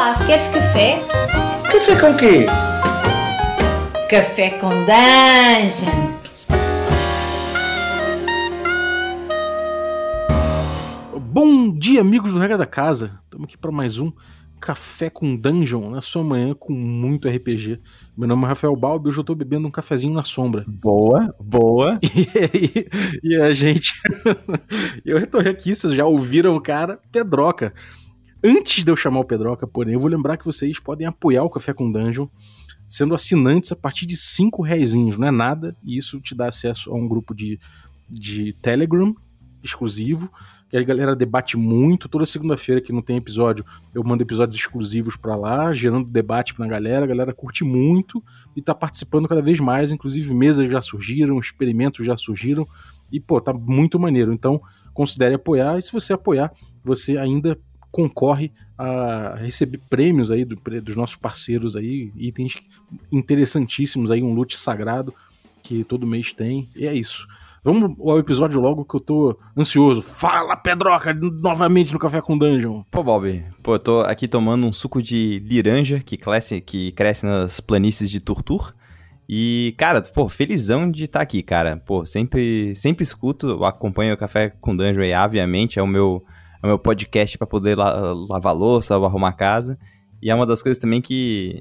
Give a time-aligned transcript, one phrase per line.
[0.00, 0.98] Olá, queres café?
[1.70, 2.46] Café com quê?
[4.08, 5.90] Café com dungeon.
[11.20, 13.20] Bom dia, amigos do Regra da Casa.
[13.24, 14.10] Estamos aqui para mais um
[14.58, 17.80] Café com Dungeon na sua manhã com muito RPG.
[18.16, 20.64] Meu nome é Rafael Balbi e hoje eu tô bebendo um cafezinho na sombra.
[20.66, 21.98] Boa, boa.
[22.12, 22.88] E,
[23.24, 23.94] e, e a gente.
[25.04, 27.72] eu retornei aqui, vocês já ouviram o cara, Pedroca.
[28.42, 31.50] Antes de eu chamar o Pedroca, porém, eu vou lembrar que vocês podem apoiar o
[31.50, 32.26] Café com Dungeon
[32.88, 36.90] sendo assinantes a partir de 5 reais, não é nada, e isso te dá acesso
[36.90, 37.60] a um grupo de,
[38.08, 39.14] de Telegram
[39.62, 40.28] exclusivo,
[40.70, 42.08] que a galera debate muito.
[42.08, 46.66] Toda segunda-feira que não tem episódio, eu mando episódios exclusivos para lá, gerando debate pra
[46.66, 47.04] galera.
[47.04, 48.22] A galera curte muito
[48.56, 49.90] e tá participando cada vez mais.
[49.90, 52.66] Inclusive, mesas já surgiram, experimentos já surgiram.
[53.10, 54.32] E, pô, tá muito maneiro.
[54.32, 54.62] Então,
[54.94, 55.76] considere apoiar.
[55.76, 56.52] E se você apoiar,
[56.84, 57.58] você ainda
[57.90, 62.58] concorre a receber prêmios aí do, dos nossos parceiros aí, itens
[63.12, 65.14] interessantíssimos aí, um loot sagrado
[65.62, 66.68] que todo mês tem.
[66.74, 67.26] E é isso.
[67.62, 70.00] Vamos ao episódio logo que eu tô ansioso.
[70.00, 72.82] Fala, Pedroca, novamente no Café com Dungeon.
[72.90, 77.26] Pô, Bob, pô, eu tô aqui tomando um suco de liranja que cresce, que cresce
[77.26, 78.72] nas planícies de Turtur.
[79.28, 81.76] E, cara, pô, felizão de estar tá aqui, cara.
[81.76, 86.24] Pô, sempre, sempre escuto, acompanho o Café com Dungeon aí, obviamente, é o meu,
[86.62, 89.78] é o meu podcast para poder la lavar louça ou arrumar casa.
[90.22, 91.60] E é uma das coisas também que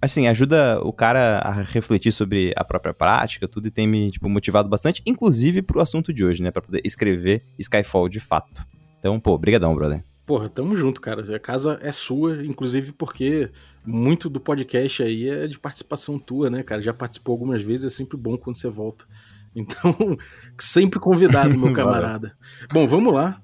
[0.00, 4.28] assim, ajuda o cara a refletir sobre a própria prática, tudo, e tem me, tipo,
[4.28, 8.64] motivado bastante, inclusive pro assunto de hoje, né, pra poder escrever Skyfall de fato.
[8.98, 10.04] Então, pô, brigadão, brother.
[10.24, 11.34] Porra, tamo junto, cara.
[11.34, 13.50] A casa é sua, inclusive porque
[13.84, 16.82] muito do podcast aí é de participação tua, né, cara?
[16.82, 19.06] Já participou algumas vezes, é sempre bom quando você volta.
[19.56, 19.96] Então,
[20.58, 22.36] sempre convidado, meu camarada.
[22.72, 23.40] Bom, vamos lá.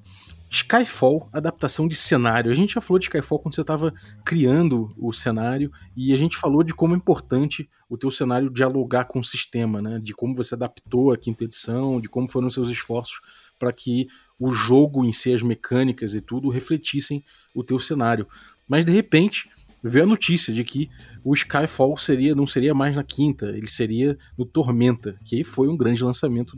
[0.55, 2.51] Skyfall, adaptação de cenário.
[2.51, 3.93] A gente já falou de Skyfall quando você estava
[4.25, 9.07] criando o cenário e a gente falou de como é importante o teu cenário dialogar
[9.07, 9.99] com o sistema, né?
[10.01, 13.21] De como você adaptou a quinta edição, de como foram seus esforços
[13.59, 14.07] para que
[14.39, 17.25] o jogo em si, as mecânicas e tudo refletissem
[17.55, 18.27] o teu cenário.
[18.69, 19.51] Mas de repente,
[19.89, 20.91] veio a notícia de que
[21.23, 25.77] o Skyfall seria não seria mais na quinta, ele seria no Tormenta, que foi um
[25.77, 26.57] grande lançamento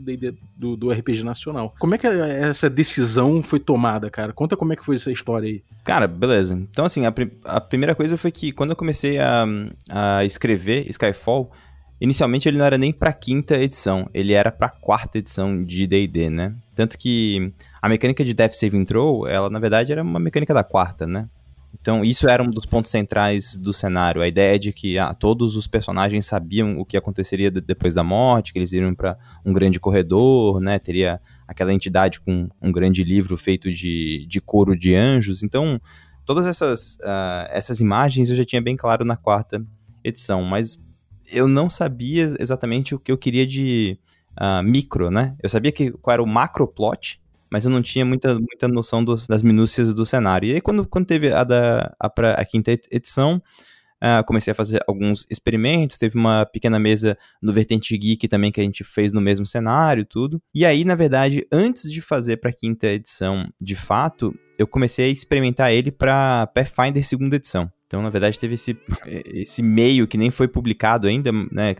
[0.55, 1.75] do, do RPG nacional.
[1.77, 4.31] Como é que essa decisão foi tomada, cara?
[4.31, 5.63] Conta como é que foi essa história aí.
[5.83, 6.55] Cara, beleza.
[6.55, 7.13] Então, assim, a,
[7.45, 9.45] a primeira coisa foi que quando eu comecei a,
[9.89, 11.51] a escrever Skyfall,
[11.99, 16.29] inicialmente ele não era nem pra quinta edição, ele era pra quarta edição de D&D,
[16.29, 16.55] né?
[16.75, 17.51] Tanto que
[17.81, 21.27] a mecânica de Death Saving Throw, ela na verdade era uma mecânica da quarta, né?
[21.87, 24.21] Então, isso era um dos pontos centrais do cenário.
[24.21, 28.51] A ideia de que ah, todos os personagens sabiam o que aconteceria depois da morte,
[28.51, 30.79] que eles iriam para um grande corredor, né?
[30.79, 35.43] Teria aquela entidade com um grande livro feito de, de couro de anjos.
[35.43, 35.79] Então,
[36.25, 39.65] todas essas, uh, essas imagens eu já tinha bem claro na quarta
[40.03, 40.83] edição, mas
[41.31, 43.97] eu não sabia exatamente o que eu queria de
[44.33, 45.37] uh, micro, né?
[45.41, 47.21] Eu sabia que, qual era o macro plot,
[47.51, 50.49] mas eu não tinha muita, muita noção dos, das minúcias do cenário.
[50.49, 53.41] E aí, quando, quando teve a, da, a, pra, a quinta edição,
[54.01, 58.61] uh, comecei a fazer alguns experimentos, teve uma pequena mesa no Vertente Geek também que
[58.61, 60.41] a gente fez no mesmo cenário tudo.
[60.53, 65.05] E aí, na verdade, antes de fazer para a quinta edição, de fato, eu comecei
[65.05, 67.71] a experimentar ele para Pathfinder segunda edição.
[67.87, 68.77] Então, na verdade, teve esse,
[69.07, 71.75] esse meio que nem foi publicado ainda, né?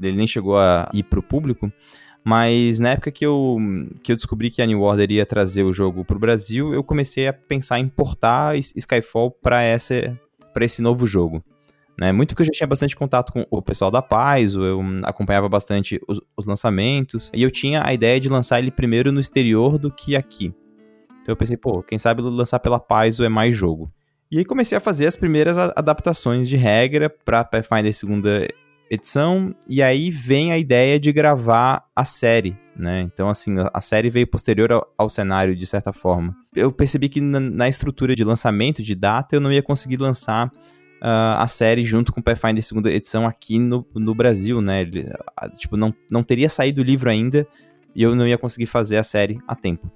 [0.00, 1.72] Ele nem chegou a ir para o público.
[2.28, 3.56] Mas na época que eu,
[4.02, 6.82] que eu descobri que a New Order ia trazer o jogo para o Brasil, eu
[6.82, 11.40] comecei a pensar em importar Skyfall para esse novo jogo.
[11.96, 12.10] Né?
[12.10, 16.00] Muito porque eu já tinha bastante contato com o pessoal da Paizo, eu acompanhava bastante
[16.08, 19.88] os, os, lançamentos, e eu tinha a ideia de lançar ele primeiro no exterior do
[19.88, 20.52] que aqui.
[21.22, 23.88] Então eu pensei, pô, quem sabe lançar pela Paizo é mais jogo.
[24.32, 28.48] E aí comecei a fazer as primeiras adaptações de regra para Pathfinder segunda
[28.90, 33.00] edição, e aí vem a ideia de gravar a série, né?
[33.02, 36.34] Então, assim, a série veio posterior ao, ao cenário, de certa forma.
[36.54, 40.48] Eu percebi que na, na, estrutura de lançamento, de data, eu não ia conseguir lançar
[40.48, 44.82] uh, a série junto com Pathfinder segunda edição aqui no, no Brasil, né?
[44.82, 45.10] Ele,
[45.58, 47.46] tipo, não, não teria saído o livro ainda
[47.94, 49.90] e eu não ia conseguir fazer a série a tempo.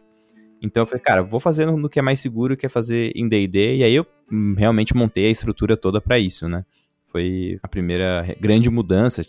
[0.62, 3.12] Então eu falei, cara, vou fazer no, no que é mais seguro, que é fazer
[3.14, 6.64] em D&D, e aí eu hum, realmente montei a estrutura toda para isso, né?
[7.10, 9.22] Foi a primeira grande mudança.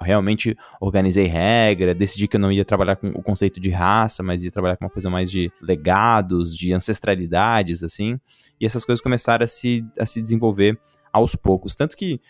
[0.00, 4.44] Realmente organizei regra, decidi que eu não ia trabalhar com o conceito de raça, mas
[4.44, 8.18] ia trabalhar com uma coisa mais de legados, de ancestralidades, assim.
[8.60, 10.78] E essas coisas começaram a se, a se desenvolver
[11.12, 11.74] aos poucos.
[11.74, 12.20] Tanto que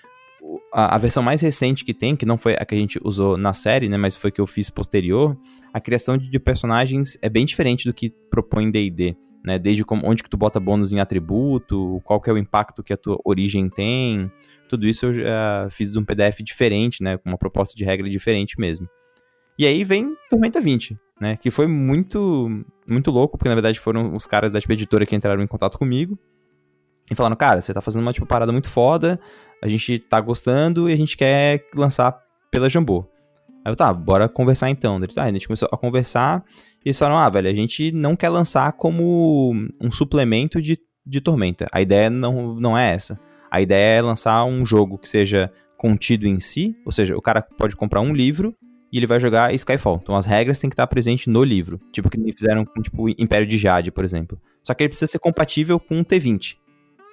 [0.72, 3.36] a, a, versão mais recente que tem, que não foi a que a gente usou
[3.36, 5.36] na série, né, mas foi que eu fiz posterior,
[5.72, 9.16] a criação de, de personagens é bem diferente do que propõe D&D.
[9.44, 9.58] Né?
[9.58, 12.93] Desde como, onde que tu bota bônus em atributo, qual que é o impacto que
[12.93, 14.31] a tua origem tem,
[14.69, 17.19] tudo isso eu já fiz um PDF diferente, né?
[17.19, 18.88] Com uma proposta de regra diferente mesmo.
[19.58, 21.37] E aí vem Tormenta 20, né?
[21.37, 25.14] Que foi muito, muito louco, porque na verdade foram os caras da tipo, editora que
[25.14, 26.19] entraram em contato comigo
[27.11, 29.20] e falaram, cara, você tá fazendo uma tipo, parada muito foda,
[29.62, 32.19] a gente tá gostando e a gente quer lançar
[32.50, 33.06] pela Jambô.
[33.64, 35.00] Aí eu, tá, bora conversar então.
[35.00, 36.44] Tá, a gente começou a conversar
[36.84, 41.20] e eles falaram, ah, velho, a gente não quer lançar como um suplemento de, de
[41.20, 41.66] Tormenta.
[41.72, 43.19] A ideia não, não é essa.
[43.50, 47.40] A ideia é lançar um jogo que seja contido em si, ou seja, o cara
[47.40, 48.55] pode comprar um livro
[48.93, 50.00] e ele vai jogar Skyfall.
[50.02, 51.81] Então as regras têm que estar presentes no livro.
[51.90, 54.38] Tipo que fizeram com tipo, Império de Jade, por exemplo.
[54.62, 56.56] Só que ele precisa ser compatível com um T20.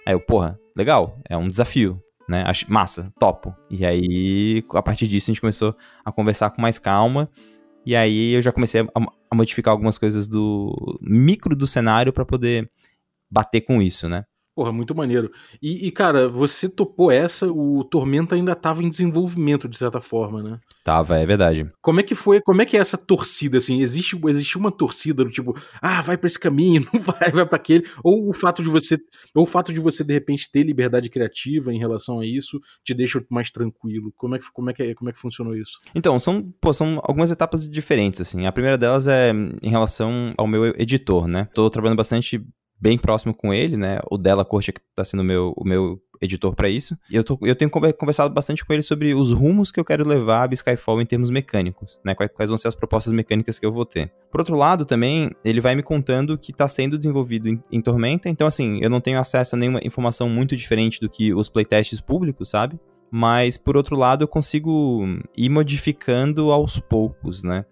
[0.06, 2.02] Aí eu, porra, legal, é um desafio
[2.32, 2.44] né?
[2.48, 3.54] Acho massa, topo.
[3.70, 7.30] E aí, a partir disso, a gente começou a conversar com mais calma.
[7.86, 8.88] E aí eu já comecei a,
[9.30, 12.72] a modificar algumas coisas do micro do cenário para poder
[13.30, 14.24] bater com isso, né?
[14.54, 15.32] Porra, muito maneiro.
[15.62, 20.44] E, e, cara, você topou essa, o Tormenta ainda tava em desenvolvimento, de certa forma,
[20.44, 20.60] né?
[20.84, 21.72] Tava, é verdade.
[21.82, 23.82] Como é que foi, como é que é essa torcida, assim?
[23.82, 27.56] Existe, existe uma torcida do tipo, ah, vai para esse caminho, não vai, vai para
[27.56, 27.88] aquele.
[28.04, 28.98] Ou o fato de você,
[29.34, 32.94] ou o fato de você, de repente, ter liberdade criativa em relação a isso, te
[32.94, 34.12] deixa mais tranquilo.
[34.18, 35.78] Como é que, como é que, como é que funcionou isso?
[35.96, 38.46] Então, são, pô, são algumas etapas diferentes, assim.
[38.46, 41.48] A primeira delas é em relação ao meu editor, né?
[41.54, 42.46] Tô trabalhando bastante
[42.82, 44.00] bem próximo com ele, né?
[44.10, 46.98] O Della Corte que tá sendo meu, o meu editor para isso.
[47.10, 50.08] E eu, tô, eu tenho conversado bastante com ele sobre os rumos que eu quero
[50.08, 52.16] levar a Skyfall em termos mecânicos, né?
[52.16, 54.12] Quais, quais, vão ser as propostas mecânicas que eu vou ter.
[54.32, 58.30] Por outro lado, também, ele vai me contando que tá sendo desenvolvido em, em Tormenta,
[58.30, 62.00] então assim, eu não tenho acesso a nenhuma informação muito diferente do que os playtests
[62.00, 62.80] públicos, sabe?
[63.12, 65.06] Mas, por outro lado, eu consigo
[65.36, 67.66] ir modificando aos poucos, né?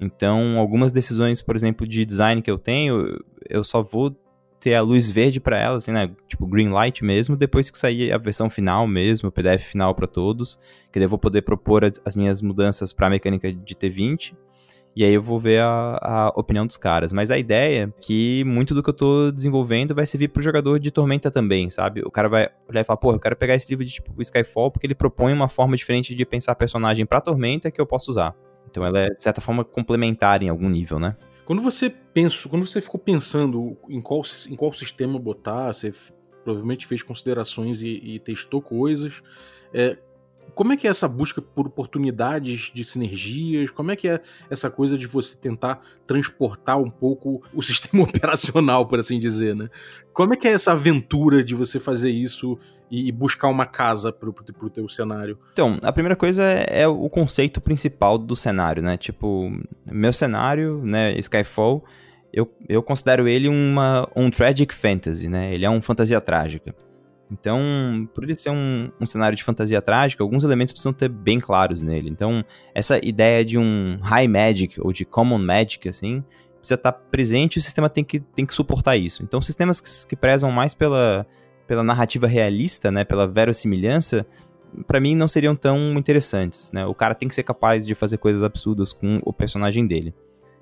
[0.00, 4.16] Então, algumas decisões, por exemplo, de design que eu tenho, eu só vou
[4.60, 6.10] ter a luz verde para ela, assim, né?
[6.28, 10.06] Tipo, green light mesmo, depois que sair a versão final mesmo, o PDF final para
[10.06, 10.58] todos,
[10.92, 14.34] que daí eu vou poder propor as minhas mudanças para a mecânica de T20.
[14.94, 17.12] E aí eu vou ver a, a, opinião dos caras.
[17.12, 20.78] Mas a ideia é que muito do que eu tô desenvolvendo vai servir pro jogador
[20.78, 22.02] de Tormenta também, sabe?
[22.04, 24.70] O cara vai olhar e falar, pô, eu quero pegar esse livro de tipo Skyfall
[24.70, 28.34] porque ele propõe uma forma diferente de pensar personagem pra Tormenta que eu posso usar.
[28.68, 31.16] Então ela é, de certa forma, complementar em algum nível, né?
[31.44, 35.90] Quando você pensou, quando você ficou pensando em qual, em qual sistema botar, você
[36.44, 39.22] provavelmente fez considerações e, e testou coisas.
[39.72, 39.98] É,
[40.54, 43.70] como é que é essa busca por oportunidades de sinergias?
[43.70, 48.86] Como é que é essa coisa de você tentar transportar um pouco o sistema operacional,
[48.86, 49.68] por assim dizer, né?
[50.12, 52.58] Como é que é essa aventura de você fazer isso
[52.90, 55.38] e buscar uma casa pro, pro, pro teu cenário?
[55.52, 58.96] Então, a primeira coisa é, é o conceito principal do cenário, né?
[58.96, 59.52] Tipo,
[59.90, 61.84] meu cenário, né, Skyfall,
[62.32, 65.54] eu, eu considero ele uma, um tragic fantasy, né?
[65.54, 66.74] Ele é um fantasia trágica.
[67.30, 71.38] Então, por ele ser um, um, cenário de fantasia trágica, alguns elementos precisam ter bem
[71.38, 72.10] claros nele.
[72.10, 72.44] Então,
[72.74, 76.24] essa ideia de um high magic ou de common magic, assim,
[76.58, 79.22] precisa estar presente e o sistema tem que, tem que suportar isso.
[79.22, 81.24] Então, sistemas que, que prezam mais pela,
[81.70, 84.26] pela narrativa realista, né, pela verossimilhança,
[84.88, 86.84] para mim não seriam tão interessantes, né?
[86.84, 90.12] O cara tem que ser capaz de fazer coisas absurdas com o personagem dele.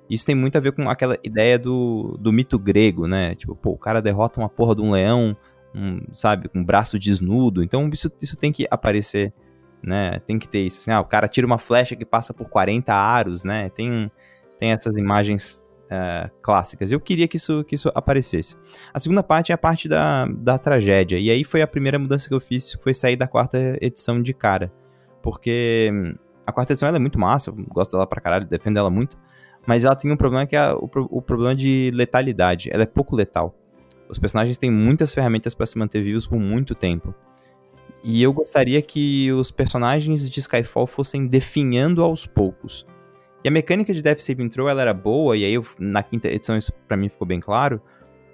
[0.07, 3.33] Isso tem muito a ver com aquela ideia do, do mito grego, né?
[3.33, 5.35] Tipo, pô, o cara derrota uma porra de um leão
[5.73, 7.63] um, sabe, com um braço desnudo.
[7.63, 9.33] Então isso, isso tem que aparecer,
[9.81, 10.19] né?
[10.27, 10.77] Tem que ter isso.
[10.81, 13.69] Assim, ah, o cara tira uma flecha que passa por 40 aros, né?
[13.69, 14.11] Tem,
[14.59, 16.91] tem essas imagens uh, clássicas.
[16.91, 18.55] Eu queria que isso, que isso aparecesse.
[18.93, 21.17] A segunda parte é a parte da, da tragédia.
[21.17, 24.33] E aí foi a primeira mudança que eu fiz, foi sair da quarta edição de
[24.33, 24.71] cara.
[25.21, 26.15] Porque hum,
[26.45, 29.17] a quarta edição é muito massa, gosto dela pra caralho, defendo ela muito.
[29.67, 32.69] Mas ela tem um problema que é o, o problema de letalidade.
[32.71, 33.55] Ela é pouco letal.
[34.07, 37.13] Os personagens têm muitas ferramentas para se manter vivos por muito tempo.
[38.03, 42.87] E eu gostaria que os personagens de Skyfall fossem definhando aos poucos.
[43.43, 46.27] E a mecânica de Death Saving Throw ela era boa, e aí eu, na quinta
[46.27, 47.81] edição isso pra mim ficou bem claro,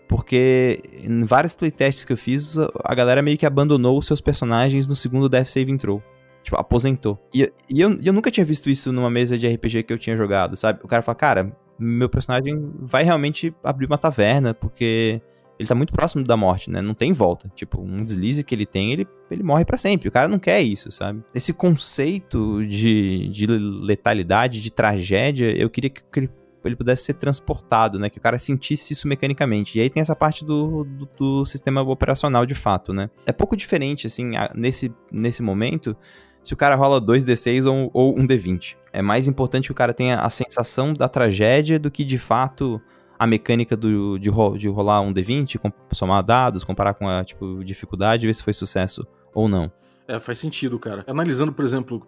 [0.07, 4.88] porque em vários playtests que eu fiz, a galera meio que abandonou os seus personagens
[4.88, 6.01] no segundo Death Saving Throw.
[6.43, 7.19] Tipo, aposentou.
[7.33, 10.15] E, e eu, eu nunca tinha visto isso numa mesa de RPG que eu tinha
[10.15, 10.79] jogado, sabe?
[10.83, 15.19] O cara fala, cara, meu personagem vai realmente abrir uma taverna, porque
[15.57, 16.81] ele tá muito próximo da morte, né?
[16.81, 17.50] Não tem volta.
[17.55, 20.09] Tipo, um deslize que ele tem, ele, ele morre para sempre.
[20.09, 21.24] O cara não quer isso, sabe?
[21.33, 26.29] Esse conceito de, de letalidade, de tragédia, eu queria que ele,
[26.63, 28.09] ele pudesse ser transportado, né?
[28.09, 29.77] Que o cara sentisse isso mecanicamente.
[29.77, 33.09] E aí tem essa parte do, do, do sistema operacional de fato, né?
[33.25, 35.95] É pouco diferente, assim, nesse, nesse momento,
[36.43, 38.75] se o cara rola 2d6 ou, ou um d20.
[38.91, 42.81] É mais importante que o cara tenha a sensação da tragédia do que de fato
[43.17, 45.60] a mecânica do, de, ro de rolar um D20,
[45.91, 49.72] somar dados, comparar com a tipo, dificuldade, ver se foi sucesso ou não.
[50.07, 51.03] É, faz sentido, cara.
[51.07, 52.05] Analisando, por exemplo,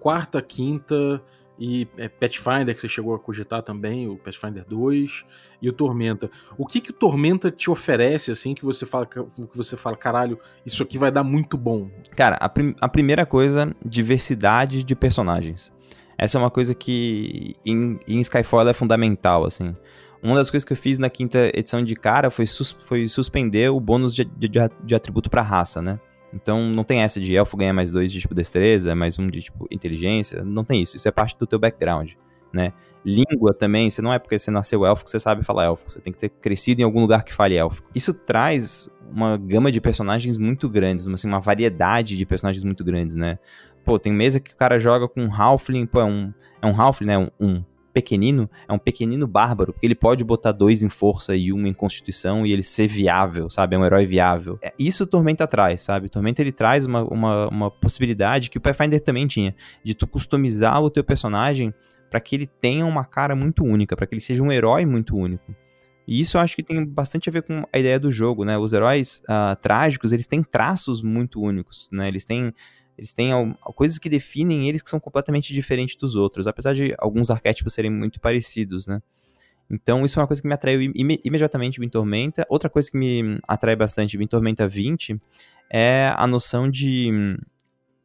[0.00, 1.22] quarta, quinta
[1.58, 5.24] e é, Pathfinder, que você chegou a cogitar também, o Pathfinder 2,
[5.62, 6.30] e o Tormenta.
[6.58, 9.20] O que que o Tormenta te oferece, assim, que você fala, que
[9.54, 11.88] você fala caralho, isso aqui vai dar muito bom?
[12.16, 15.72] Cara, a, prim a primeira coisa, diversidade de personagens.
[16.16, 19.74] Essa é uma coisa que em, em Skyfall é fundamental, assim.
[20.24, 23.70] Uma das coisas que eu fiz na quinta edição de cara foi, sus foi suspender
[23.70, 24.48] o bônus de, de,
[24.82, 26.00] de atributo pra raça, né?
[26.32, 29.42] Então não tem essa de elfo ganha mais dois de tipo destreza, mais um de
[29.42, 30.42] tipo inteligência.
[30.42, 30.96] Não tem isso.
[30.96, 32.12] Isso é parte do teu background,
[32.50, 32.72] né?
[33.04, 35.90] Língua também, você não é porque você nasceu elfo que você sabe falar elfo.
[35.90, 37.82] Você tem que ter crescido em algum lugar que fale elfo.
[37.94, 43.14] Isso traz uma gama de personagens muito grandes, assim, uma variedade de personagens muito grandes,
[43.14, 43.38] né?
[43.84, 46.80] Pô, tem mesa que o cara joga com um Halfling, pô, é um, é um
[46.80, 47.18] Halfling, né?
[47.18, 47.64] Um, um
[47.94, 51.72] pequenino, é um pequenino bárbaro, porque ele pode botar dois em força e um em
[51.72, 53.76] constituição e ele ser viável, sabe?
[53.76, 54.58] É um herói viável.
[54.60, 56.08] É, isso o Tormenta traz, sabe?
[56.08, 60.06] O Tormenta ele traz uma, uma, uma possibilidade que o Pathfinder também tinha, de tu
[60.08, 61.72] customizar o teu personagem
[62.10, 65.16] para que ele tenha uma cara muito única, para que ele seja um herói muito
[65.16, 65.54] único.
[66.06, 68.58] E isso eu acho que tem bastante a ver com a ideia do jogo, né?
[68.58, 72.08] Os heróis uh, trágicos, eles têm traços muito únicos, né?
[72.08, 72.52] Eles têm
[72.96, 73.30] eles têm
[73.74, 77.90] coisas que definem eles que são completamente diferentes dos outros, apesar de alguns arquétipos serem
[77.90, 79.02] muito parecidos, né?
[79.70, 82.46] Então, isso é uma coisa que me atraiu im imediatamente em Tormenta.
[82.48, 85.18] Outra coisa que me atrai bastante em Tormenta 20
[85.70, 87.10] é a noção de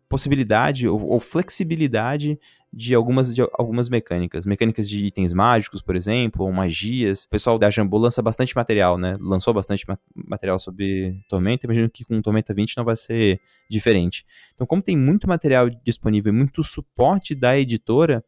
[0.08, 2.39] possibilidade ou, ou flexibilidade
[2.71, 4.45] de algumas, de algumas mecânicas.
[4.45, 7.23] Mecânicas de itens mágicos, por exemplo, ou magias.
[7.23, 9.17] O pessoal da Jambô lança bastante material, né?
[9.19, 11.65] Lançou bastante ma material sobre Tormenta.
[11.65, 14.25] Imagino que com Tormenta 20 não vai ser diferente.
[14.53, 18.23] Então, como tem muito material disponível e muito suporte da editora,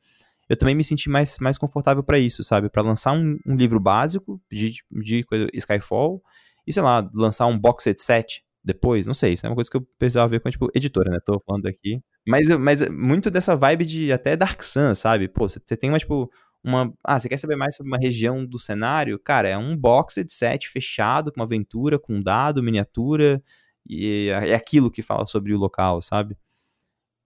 [0.50, 2.70] eu também me senti mais, mais confortável para isso, sabe?
[2.70, 6.22] Para lançar um, um, livro básico de, de Skyfall
[6.66, 9.72] e, sei lá, lançar um box set set depois, não sei, isso é uma coisa
[9.72, 11.20] que eu precisava ver com, tipo, editora, né?
[11.26, 12.02] Tô falando aqui.
[12.28, 15.28] Mas, mas muito dessa vibe de até Dark Sun, sabe?
[15.28, 16.32] Pô, você tem uma, tipo,
[16.64, 16.94] uma.
[17.04, 19.18] Ah, você quer saber mais sobre uma região do cenário?
[19.20, 23.42] Cara, é um boxed set fechado, com uma aventura, com dado, miniatura,
[23.88, 26.38] e é aquilo que fala sobre o local, sabe?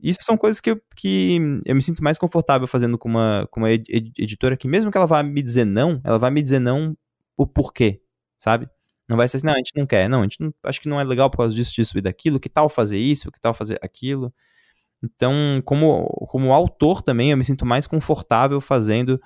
[0.01, 3.61] Isso são coisas que eu, que eu me sinto mais confortável fazendo com uma, com
[3.61, 6.95] uma editora que, mesmo que ela vá me dizer não, ela vai me dizer não
[7.37, 8.01] o porquê,
[8.37, 8.67] sabe?
[9.09, 10.09] Não vai ser assim, não, a gente não quer.
[10.09, 12.39] Não, a gente não, acho que não é legal por causa disso, disso e daquilo.
[12.39, 13.31] Que tal fazer isso?
[13.31, 14.33] Que tal fazer aquilo?
[15.13, 19.19] Então, como, como autor também, eu me sinto mais confortável fazendo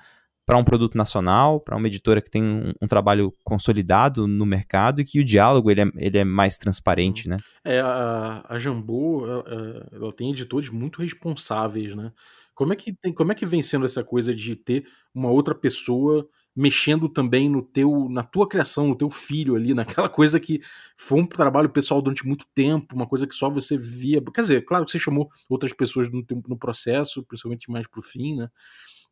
[0.46, 5.00] para um produto nacional, para uma editora que tem um, um, trabalho consolidado no mercado
[5.00, 7.36] e que o diálogo ele é, ele é mais transparente, né?
[7.64, 12.10] É, a, a Jambu, ela, ela tem editores muito responsáveis, né?
[12.52, 15.54] Como é, que tem, como é que vem sendo essa coisa de ter uma outra
[15.54, 16.28] pessoa
[16.60, 20.60] mexendo também no teu, na tua criação, no teu filho ali, naquela coisa que
[20.96, 24.22] foi um trabalho pessoal durante muito tempo, uma coisa que só você via.
[24.34, 28.36] Quer dizer, claro que você chamou outras pessoas no, no processo, principalmente mais pro fim,
[28.36, 28.48] né?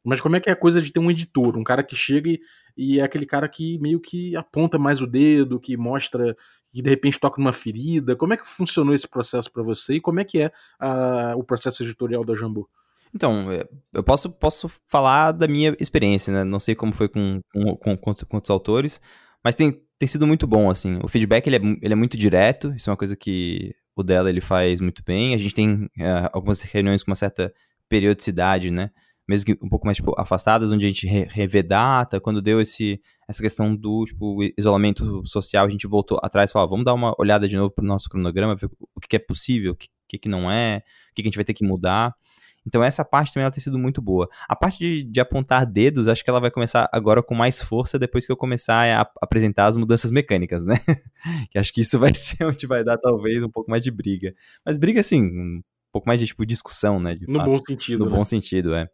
[0.05, 2.31] Mas como é que é a coisa de ter um editor, um cara que chega
[2.31, 2.41] e,
[2.77, 6.37] e é aquele cara que meio que aponta mais o dedo, que mostra,
[6.71, 8.15] que de repente toca numa ferida.
[8.15, 11.43] Como é que funcionou esse processo para você e como é que é a, o
[11.43, 12.69] processo editorial da Jambu?
[13.15, 16.45] Então, é, eu posso, posso falar da minha experiência, né?
[16.45, 19.01] Não sei como foi com, com, com, com outros autores,
[19.43, 20.99] mas tem, tem sido muito bom, assim.
[21.03, 24.29] O feedback, ele é, ele é muito direto, isso é uma coisa que o dela,
[24.29, 25.35] ele faz muito bem.
[25.35, 27.53] A gente tem é, algumas reuniões com uma certa
[27.89, 28.91] periodicidade, né?
[29.29, 32.21] Mesmo que um pouco mais, tipo, afastadas, onde a gente re revê data.
[32.21, 36.69] Quando deu esse, essa questão do, tipo, isolamento social, a gente voltou atrás e falou,
[36.69, 39.77] vamos dar uma olhada de novo pro nosso cronograma, ver o que é possível, o
[39.77, 42.15] que, que não é, o que a gente vai ter que mudar.
[42.69, 44.29] Então essa parte também ela tem sido muito boa.
[44.47, 47.99] A parte de, de, apontar dedos, acho que ela vai começar agora com mais força
[47.99, 50.77] depois que eu começar a, apresentar as mudanças mecânicas, né?
[51.51, 54.35] que acho que isso vai ser onde vai dar talvez um pouco mais de briga.
[54.65, 57.15] Mas briga assim, um pouco mais de tipo discussão, né?
[57.27, 57.47] no fato.
[57.47, 58.05] bom sentido.
[58.05, 58.17] No né?
[58.17, 58.87] bom sentido, é.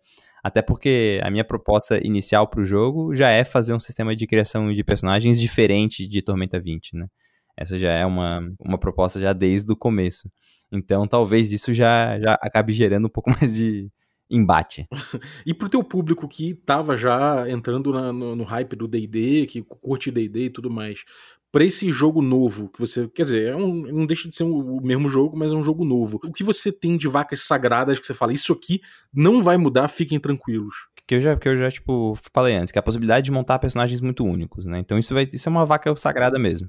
[0.42, 4.26] Até porque a minha proposta inicial para o jogo já é fazer um sistema de
[4.26, 7.08] criação de personagens diferente de Tormenta 20, né?
[7.56, 10.28] Essa já é uma, uma proposta já desde o começo.
[10.74, 13.90] Então talvez isso já, já acabe gerando um pouco mais de
[14.30, 14.86] embate.
[15.46, 19.62] e pro teu público que tava já entrando na, no, no, hype do D&D, que
[19.62, 21.04] curte D&D e tudo mais,
[21.52, 24.78] para esse jogo novo que você, quer dizer, é um, não deixa de ser um,
[24.78, 26.18] o mesmo jogo, mas é um jogo novo.
[26.24, 28.80] O que você tem de vacas sagradas que você fala, isso aqui
[29.12, 30.74] não vai mudar, fiquem tranquilos.
[31.06, 33.58] Que eu já, que eu já tipo falei antes, que é a possibilidade de montar
[33.58, 34.78] personagens muito únicos, né?
[34.78, 36.68] Então isso vai, isso é uma vaca sagrada mesmo.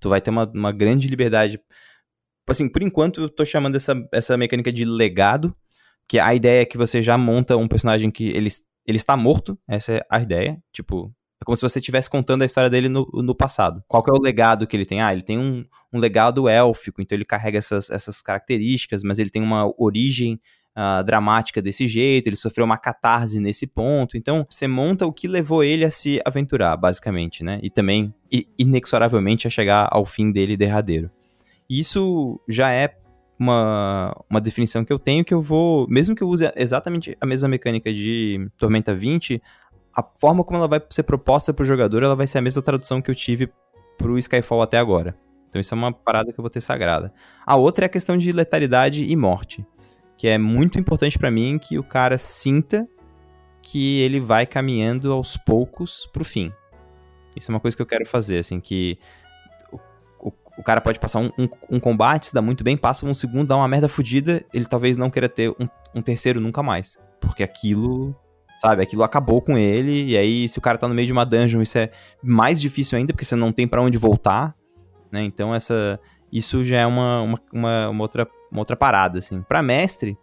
[0.00, 1.60] Tu vai ter uma, uma grande liberdade
[2.52, 5.54] assim, por enquanto eu tô chamando essa, essa mecânica de legado,
[6.08, 8.50] que a ideia é que você já monta um personagem que ele,
[8.86, 12.46] ele está morto, essa é a ideia, tipo, É como se você estivesse contando a
[12.46, 13.82] história dele no, no passado.
[13.86, 15.02] Qual que é o legado que ele tem?
[15.02, 19.30] Ah, ele tem um, um legado élfico, então ele carrega essas, essas características, mas ele
[19.30, 20.40] tem uma origem
[20.76, 24.16] uh, dramática desse jeito, ele sofreu uma catarse nesse ponto.
[24.16, 27.60] Então, você monta o que levou ele a se aventurar, basicamente, né?
[27.62, 28.14] E também,
[28.58, 31.10] inexoravelmente, a chegar ao fim dele derradeiro.
[31.68, 32.96] Isso já é
[33.38, 37.26] uma, uma definição que eu tenho que eu vou, mesmo que eu use exatamente a
[37.26, 39.42] mesma mecânica de Tormenta 20,
[39.94, 42.62] a forma como ela vai ser proposta para o jogador, ela vai ser a mesma
[42.62, 43.50] tradução que eu tive
[43.96, 45.16] para o Skyfall até agora.
[45.48, 47.12] Então isso é uma parada que eu vou ter sagrada.
[47.46, 49.64] A outra é a questão de letalidade e morte,
[50.16, 52.88] que é muito importante para mim que o cara sinta
[53.62, 56.52] que ele vai caminhando aos poucos pro fim.
[57.36, 58.98] Isso é uma coisa que eu quero fazer, assim, que
[60.56, 63.48] o cara pode passar um, um, um, combate, se dá muito bem, passa um segundo,
[63.48, 66.98] dá uma merda fodida, ele talvez não queira ter um, um, terceiro nunca mais.
[67.20, 68.14] Porque aquilo,
[68.58, 71.24] sabe, aquilo acabou com ele, e aí se o cara tá no meio de uma
[71.24, 71.90] dungeon, isso é
[72.22, 74.54] mais difícil ainda, porque você não tem para onde voltar,
[75.10, 75.24] né?
[75.24, 75.98] Então essa,
[76.32, 79.42] isso já é uma, uma, uma, uma, outra, uma outra parada, assim.
[79.42, 80.16] Pra mestre,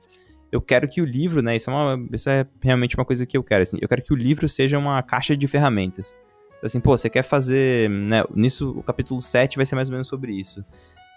[0.49, 3.37] eu quero que o livro, né, isso é, uma, isso é realmente uma coisa que
[3.37, 6.15] eu quero, assim, eu quero que o livro seja uma caixa de ferramentas
[6.63, 10.07] assim, pô, você quer fazer, né, nisso o capítulo 7 vai ser mais ou menos
[10.07, 10.63] sobre isso.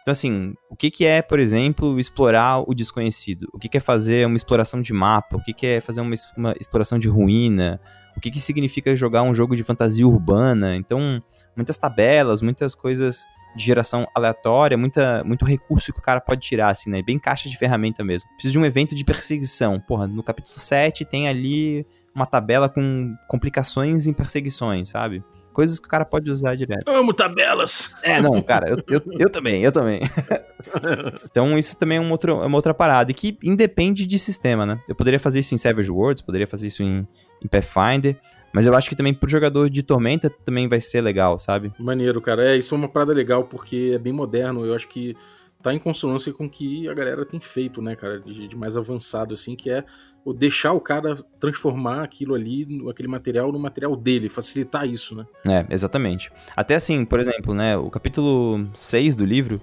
[0.02, 3.48] Então, assim, o que, que é, por exemplo, explorar o desconhecido?
[3.54, 5.38] O que, que é fazer uma exploração de mapa?
[5.38, 7.80] O que, que é fazer uma, uma exploração de ruína?
[8.14, 10.76] O que, que significa jogar um jogo de fantasia urbana?
[10.76, 11.22] Então,
[11.56, 13.24] muitas tabelas, muitas coisas
[13.56, 17.00] de geração aleatória, muita, muito recurso que o cara pode tirar, assim, né?
[17.00, 18.28] Bem caixa de ferramenta mesmo.
[18.34, 19.80] Preciso de um evento de perseguição.
[19.80, 25.24] Porra, no capítulo 7 tem ali uma tabela com complicações em perseguições, sabe?
[25.54, 26.88] Coisas que o cara pode usar direto.
[26.88, 27.90] Amo tabelas!
[28.02, 30.00] É, não, cara, eu, eu, eu também, eu também.
[31.30, 34.66] então isso também é uma, outra, é uma outra parada, e que independe de sistema,
[34.66, 34.80] né?
[34.88, 37.06] Eu poderia fazer isso em Savage Worlds, poderia fazer isso em,
[37.42, 38.18] em Pathfinder,
[38.52, 41.73] mas eu acho que também pro jogador de Tormenta também vai ser legal, sabe?
[41.78, 42.50] Maneiro, cara.
[42.50, 45.16] É, isso é uma parada legal, porque é bem moderno, eu acho que
[45.64, 48.76] tá em consonância com o que a galera tem feito, né, cara, de, de, mais
[48.76, 49.83] avançado, assim, que é
[50.22, 55.24] o deixar o cara transformar aquilo ali, aquele material, no material dele, facilitar isso, né?
[55.48, 56.31] É, exatamente.
[56.55, 59.59] Até assim, por exemplo, né, o capítulo 6 do livro,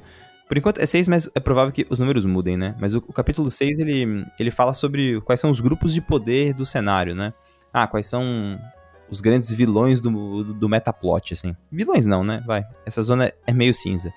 [0.47, 2.75] por enquanto é 6, mas é provável que os números mudem, né?
[2.79, 6.55] Mas o, o capítulo 6, ele, ele fala sobre quais são os grupos de poder
[6.55, 7.31] do cenário, né?
[7.71, 8.59] Ah, quais são
[9.07, 10.09] os grandes vilões do,
[10.43, 11.55] do, do metaplot, assim.
[11.71, 12.43] Vilões não, né?
[12.45, 12.65] Vai.
[12.87, 14.11] Essa zona é meio cinza.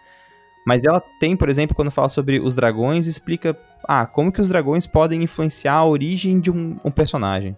[0.66, 4.48] Mas ela tem, por exemplo, quando fala sobre os dragões, explica ah, como que os
[4.48, 7.57] dragões podem influenciar a origem de um, um personagem.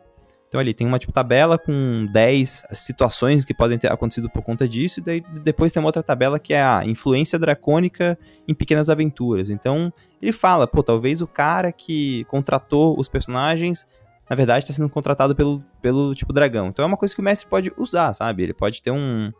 [0.49, 4.69] Então ali tem uma tipo tabela com 10 situações que podem ter acontecido por conta
[4.69, 8.89] disso, e daí depois tem uma outra tabela que é a influência dracônica em pequenas
[8.89, 9.51] aventuras.
[9.51, 9.93] Então
[10.23, 13.87] ele fala, pô, talvez o cara que contratou os personagens,
[14.31, 16.69] na verdade está sendo contratado pelo, pelo tipo dragão.
[16.69, 18.45] Então é uma coisa que o mestre pode usar, sabe?
[18.45, 19.33] Ele pode ter um,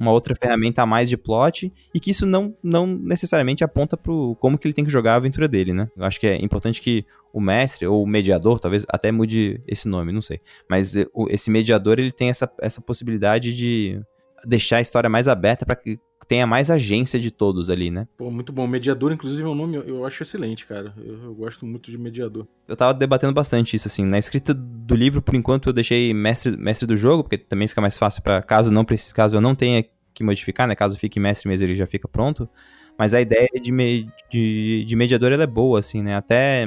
[0.00, 4.34] uma outra ferramenta a mais de plot e que isso não, não necessariamente aponta pro
[4.40, 5.90] como que ele tem que jogar a aventura dele, né?
[5.94, 9.86] Eu acho que é importante que o mestre ou o mediador, talvez até mude esse
[9.86, 10.94] nome, não sei, mas
[11.28, 14.00] esse mediador ele tem essa, essa possibilidade de
[14.46, 18.06] deixar a história mais aberta para que tenha mais agência de todos ali, né?
[18.16, 18.64] Pô, muito bom.
[18.64, 20.94] Mediador, inclusive, é um nome eu acho excelente, cara.
[20.96, 22.46] Eu, eu, gosto muito de mediador.
[22.68, 24.04] Eu tava debatendo bastante isso, assim.
[24.04, 27.80] Na escrita do livro, por enquanto, eu deixei mestre, mestre do jogo, porque também fica
[27.80, 30.76] mais fácil para caso não precise, caso eu não tenha que modificar, né?
[30.76, 32.48] Caso fique mestre mesmo, ele já fica pronto.
[32.96, 36.14] Mas a ideia de, me, de, de mediador é boa, assim, né?
[36.14, 36.64] Até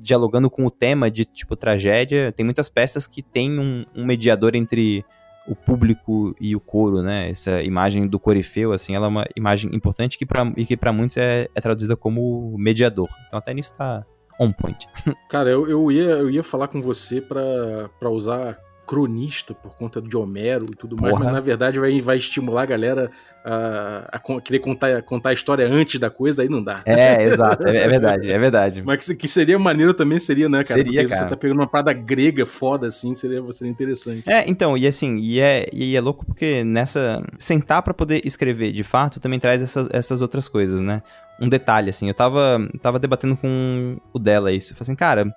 [0.00, 4.54] dialogando com o tema de, tipo, tragédia, tem muitas peças que tem um, um mediador
[4.54, 5.04] entre
[5.46, 7.30] o público e o coro, né?
[7.30, 10.92] Essa imagem do corifeu, assim, ela é uma imagem importante que pra, e que para
[10.92, 13.08] muitos é, é, traduzida como mediador.
[13.26, 14.04] Então até nisso tá
[14.40, 14.86] on point.
[15.28, 18.58] Cara, eu, eu, ia, eu ia falar com você para usar
[18.90, 21.26] cronista por conta de Homero e tudo mais, Porra.
[21.26, 23.08] mas na verdade vai, vai estimular a galera
[23.44, 26.82] a, a, querer contar, contar a história antes da coisa, aí não dá.
[26.84, 28.82] É, exato, é, é verdade, é verdade.
[28.84, 30.80] Mas que, que, seria maneiro também seria, né, cara?
[30.80, 31.22] Seria, Porque cara.
[31.22, 34.28] você tá pegando uma parada grega foda assim, seria, seria interessante.
[34.28, 37.22] É, então, e assim, e é, e é louco porque nessa.
[37.38, 41.00] Sentar para poder escrever de fato também traz essas, essas outras coisas, né?
[41.40, 44.72] Um detalhe, assim, eu tava, tava debatendo com o dela isso.
[44.72, 45.32] Eu falei assim, cara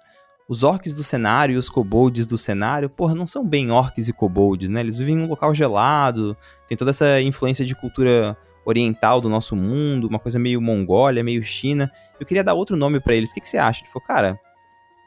[0.47, 4.13] os orcs do cenário e os kobolds do cenário, porra, não são bem orcs e
[4.13, 4.81] kobolds, né?
[4.81, 6.35] Eles vivem em um local gelado,
[6.67, 11.43] tem toda essa influência de cultura oriental do nosso mundo, uma coisa meio Mongólia, meio
[11.43, 11.91] China.
[12.19, 13.31] Eu queria dar outro nome para eles.
[13.31, 13.83] O que, que você acha?
[13.83, 14.39] Ele falou, cara,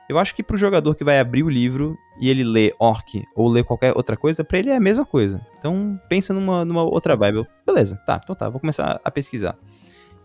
[0.08, 3.48] eu acho que pro jogador que vai abrir o livro e ele lê orc ou
[3.48, 5.44] lê qualquer outra coisa, para ele é a mesma coisa.
[5.58, 7.46] Então pensa numa, numa outra vibe.
[7.64, 9.56] Beleza, tá, então tá, vou começar a pesquisar.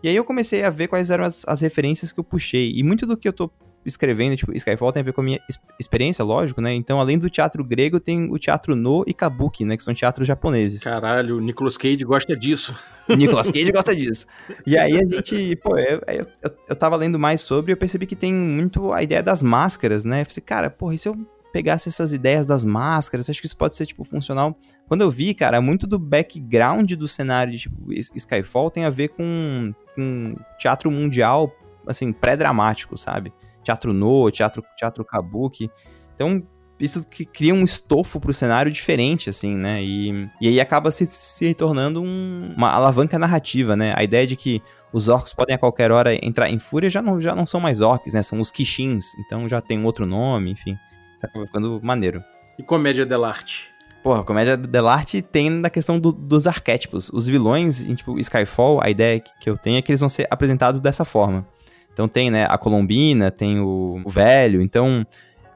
[0.02, 2.72] E aí eu comecei a ver quais eram as, as referências que eu puxei.
[2.74, 3.50] E muito do que eu tô
[3.84, 5.40] escrevendo, tipo, Skyfall tem a ver com a minha
[5.78, 6.74] experiência, lógico, né?
[6.74, 9.76] Então, além do teatro grego, tem o teatro no e kabuki, né?
[9.76, 10.82] Que são teatros japoneses.
[10.82, 12.74] Caralho, o Nicolas Cage gosta disso.
[13.08, 14.26] Nicolas Cage gosta disso.
[14.66, 16.26] E aí a gente, pô, eu, eu,
[16.68, 20.04] eu tava lendo mais sobre e eu percebi que tem muito a ideia das máscaras,
[20.04, 20.22] né?
[20.22, 21.16] Eu falei, cara, porra, e se eu
[21.52, 24.56] pegasse essas ideias das máscaras, acho que isso pode ser, tipo, funcional.
[24.88, 29.08] Quando eu vi, cara, muito do background do cenário de, tipo, Skyfall tem a ver
[29.08, 31.54] com, com teatro mundial,
[31.86, 33.32] assim, pré-dramático, sabe?
[33.62, 35.70] Teatro no, teatro, teatro kabuki.
[36.14, 36.42] Então,
[36.80, 39.82] isso que cria um estofo pro cenário diferente, assim, né?
[39.82, 43.94] E, e aí acaba se, se tornando um, uma alavanca narrativa, né?
[43.96, 44.60] A ideia de que
[44.92, 47.80] os orcs podem a qualquer hora entrar em fúria já não, já não são mais
[47.80, 48.22] orcs, né?
[48.22, 50.76] São os Kishins, então já tem outro nome, enfim.
[51.20, 52.22] Tá ficando maneiro.
[52.58, 53.70] E comédia dell'arte?
[54.02, 57.08] Porra, comédia dell'arte tem na questão do, dos arquétipos.
[57.10, 60.26] Os vilões, em, tipo, Skyfall, a ideia que eu tenho é que eles vão ser
[60.28, 61.46] apresentados dessa forma.
[61.92, 65.04] Então tem, né, a Colombina, tem o, o velho, então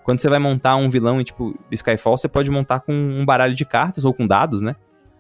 [0.03, 3.65] quando você vai montar um vilão tipo, Skyfall, você pode montar com um baralho de
[3.65, 4.77] cartas ou com dados, né?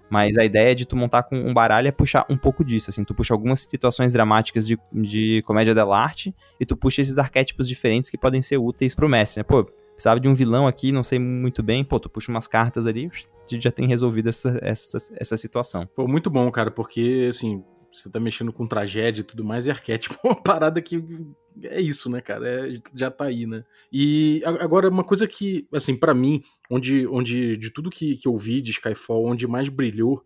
[0.08, 3.02] Mas a ideia de tu montar com um baralho é puxar um pouco disso, assim.
[3.02, 8.08] Tu puxa algumas situações dramáticas de, de comédia dell'arte e tu puxa esses arquétipos diferentes
[8.10, 9.42] que podem ser úteis pro mestre, né?
[9.42, 12.86] Pô, precisava de um vilão aqui, não sei muito bem, pô, tu puxa umas cartas
[12.86, 15.88] ali, a gente já tem resolvido essa, essa, essa situação.
[15.96, 17.64] Pô, muito bom, cara, porque, assim,
[18.00, 21.02] você tá mexendo com tragédia e tudo mais, e arquétipo é uma parada que
[21.62, 22.48] é isso, né, cara?
[22.48, 23.64] É, já tá aí, né?
[23.92, 28.36] E agora, uma coisa que, assim, para mim, onde, onde de tudo que, que eu
[28.36, 30.24] vi de Skyfall, onde mais brilhou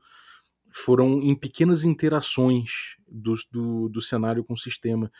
[0.73, 5.11] foram em pequenas interações do, do, do cenário com o sistema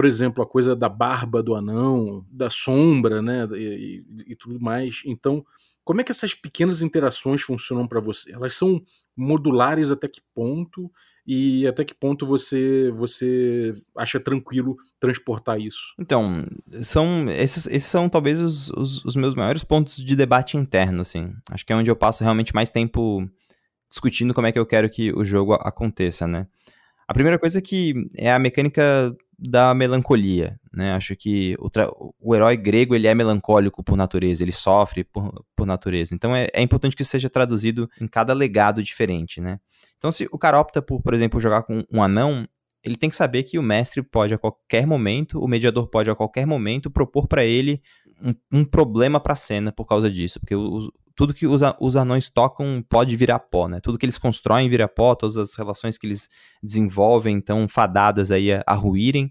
[0.00, 4.58] por exemplo, a coisa da barba do anão, da sombra, né, e, e, e tudo
[4.58, 5.02] mais.
[5.04, 5.44] Então,
[5.84, 8.32] como é que essas pequenas interações funcionam para você?
[8.32, 8.82] Elas são
[9.14, 10.90] modulares até que ponto?
[11.26, 15.94] E até que ponto você você acha tranquilo transportar isso?
[15.98, 16.44] Então,
[16.82, 21.32] são esses, esses são talvez os, os, os meus maiores pontos de debate interno, assim.
[21.50, 23.28] Acho que é onde eu passo realmente mais tempo
[23.88, 26.46] discutindo como é que eu quero que o jogo aconteça, né?
[27.06, 30.92] A primeira coisa que é a mecânica da melancolia, né?
[30.92, 31.68] Acho que o,
[32.20, 36.14] o, herói grego ele é melancólico por natureza, ele sofre por, por natureza.
[36.14, 39.58] Então é, é, importante que isso seja traduzido em cada legado diferente, né?
[40.00, 42.48] Então se o cara opta por, por exemplo, jogar com um anão,
[42.82, 46.14] ele tem que saber que o mestre pode a qualquer momento, o mediador pode a
[46.14, 47.82] qualquer momento propor para ele
[48.22, 51.96] um, um problema para a cena por causa disso, porque o, tudo que os, os
[51.96, 53.78] anões tocam pode virar pó, né?
[53.78, 56.30] Tudo que eles constroem vira pó, todas as relações que eles
[56.62, 59.30] desenvolvem estão fadadas aí a, a ruírem.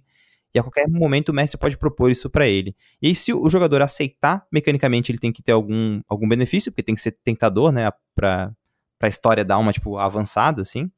[0.53, 2.75] E a qualquer momento o mestre pode propor isso para ele.
[3.01, 6.83] E aí, se o jogador aceitar, mecanicamente ele tem que ter algum, algum benefício, porque
[6.83, 7.91] tem que ser tentador, né?
[8.15, 8.51] Pra,
[8.99, 10.91] pra história dar uma, tipo, avançada, assim.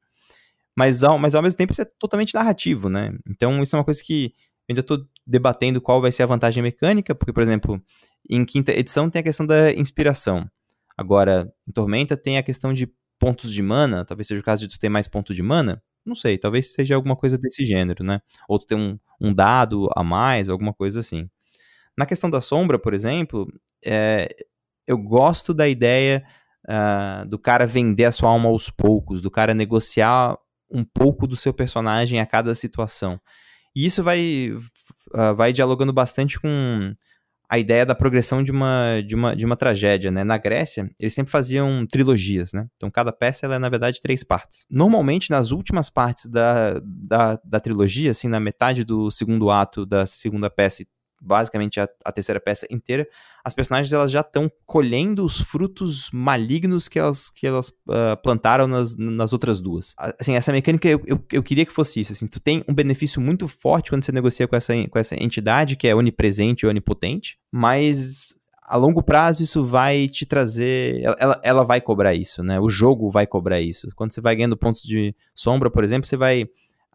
[0.75, 3.13] Mas ao, mas ao mesmo tempo isso é totalmente narrativo, né?
[3.29, 4.33] Então isso é uma coisa que
[4.67, 7.81] eu ainda tô debatendo qual vai ser a vantagem mecânica, porque, por exemplo,
[8.29, 10.49] em quinta edição tem a questão da inspiração.
[10.97, 14.67] Agora, em Tormenta tem a questão de pontos de mana, talvez seja o caso de
[14.67, 15.81] tu ter mais ponto de mana.
[16.05, 18.21] Não sei, talvez seja alguma coisa desse gênero, né?
[18.47, 21.29] Ou tu ter um, um dado a mais, alguma coisa assim.
[21.97, 23.47] Na questão da sombra, por exemplo,
[23.85, 24.27] é,
[24.87, 26.25] eu gosto da ideia
[26.67, 30.37] uh, do cara vender a sua alma aos poucos, do cara negociar
[30.69, 33.19] um pouco do seu personagem a cada situação.
[33.75, 34.51] E isso vai,
[35.13, 36.93] uh, vai dialogando bastante com
[37.51, 40.23] a ideia da progressão de uma, de uma, de uma tragédia, né?
[40.23, 42.65] Na Grécia, eles sempre faziam trilogias, né?
[42.77, 44.65] Então, cada peça, ela é, na verdade, três partes.
[44.71, 50.05] Normalmente, nas últimas partes da, da, da trilogia, assim, na metade do segundo ato da
[50.05, 50.85] segunda peça
[51.21, 53.07] basicamente a, a, terceira peça inteira,
[53.43, 58.67] as personagens elas já estão colhendo os frutos malignos que elas, que elas uh, plantaram
[58.67, 59.93] nas, nas outras duas.
[60.19, 62.11] Assim, essa mecânica eu, eu, eu, queria que fosse isso.
[62.11, 65.75] Assim, tu tem um benefício muito forte quando você negocia com essa, com essa entidade
[65.75, 71.01] que é onipresente e onipotente, mas a longo prazo isso vai te trazer.
[71.19, 72.59] Ela, ela vai cobrar isso, né?
[72.59, 73.87] O jogo vai cobrar isso.
[73.95, 76.47] Quando você vai ganhando pontos de sombra, por exemplo, você vai.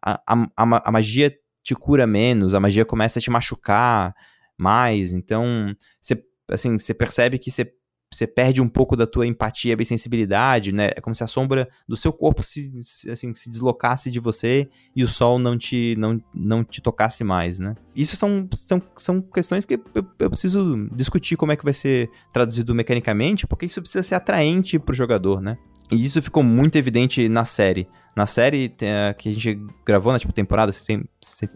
[0.03, 1.35] A, a, a magia
[1.67, 4.15] te cura menos, a magia começa a te machucar
[4.57, 7.73] mais, então você assim, você percebe que você
[8.15, 10.91] você perde um pouco da tua empatia e sensibilidade, né?
[10.95, 12.73] É como se a sombra do seu corpo se,
[13.11, 17.59] assim, se deslocasse de você e o sol não te, não, não te tocasse mais,
[17.59, 17.75] né?
[17.97, 22.09] Isso são, são, são questões que eu, eu preciso discutir como é que vai ser
[22.33, 25.59] traduzido mecanicamente, porque isso precisa ser atraente pro jogador, né?
[25.91, 27.89] E isso ficou muito evidente na série.
[28.17, 28.75] Na série
[29.19, 31.05] que a gente gravou na tipo, temporada, sem,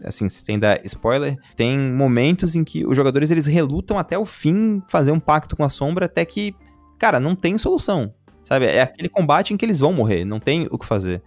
[0.05, 4.79] assim, sem dar spoiler, tem momentos em que os jogadores eles relutam até o fim
[4.87, 6.55] fazer um pacto com a sombra, até que,
[6.99, 8.13] cara, não tem solução.
[8.43, 8.65] Sabe?
[8.65, 11.23] É aquele combate em que eles vão morrer, não tem o que fazer.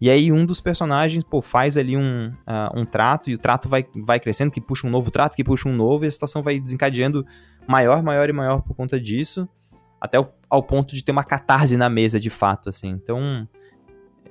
[0.00, 3.70] E aí um dos personagens, pô, faz ali um, uh, um trato e o trato
[3.70, 6.42] vai, vai crescendo, que puxa um novo trato, que puxa um novo, e a situação
[6.42, 7.24] vai desencadeando
[7.66, 9.48] maior, maior e maior por conta disso,
[9.98, 12.88] até o, ao ponto de ter uma catarse na mesa de fato, assim.
[12.88, 13.48] Então,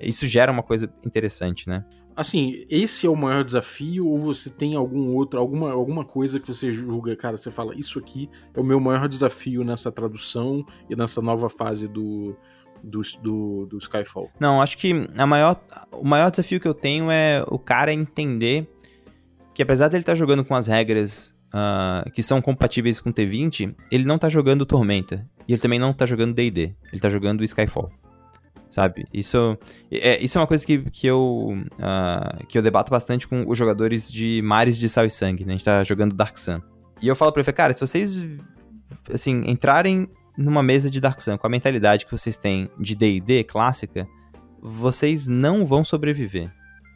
[0.00, 1.84] isso gera uma coisa interessante, né?
[2.16, 6.46] Assim, esse é o maior desafio ou você tem algum outro, alguma, alguma coisa que
[6.46, 10.94] você julga, cara, você fala, isso aqui é o meu maior desafio nessa tradução e
[10.94, 12.36] nessa nova fase do,
[12.84, 14.30] do, do, do Skyfall?
[14.38, 18.70] Não, acho que a maior, o maior desafio que eu tenho é o cara entender
[19.52, 23.74] que apesar dele estar tá jogando com as regras uh, que são compatíveis com T20,
[23.90, 25.28] ele não está jogando Tormenta.
[25.48, 26.62] E ele também não está jogando D&D.
[26.62, 27.90] Ele está jogando Skyfall
[28.74, 29.06] sabe?
[29.14, 29.56] Isso
[29.88, 33.56] é, isso é uma coisa que, que, eu, uh, que eu debato bastante com os
[33.56, 35.52] jogadores de Mares de Sal e Sangue, né?
[35.52, 36.60] A gente tá jogando Dark Sun.
[37.00, 38.20] E eu falo pra ele, cara, se vocês,
[39.12, 43.44] assim, entrarem numa mesa de Dark Sun com a mentalidade que vocês têm de D&D
[43.44, 44.08] clássica,
[44.60, 46.50] vocês não vão sobreviver.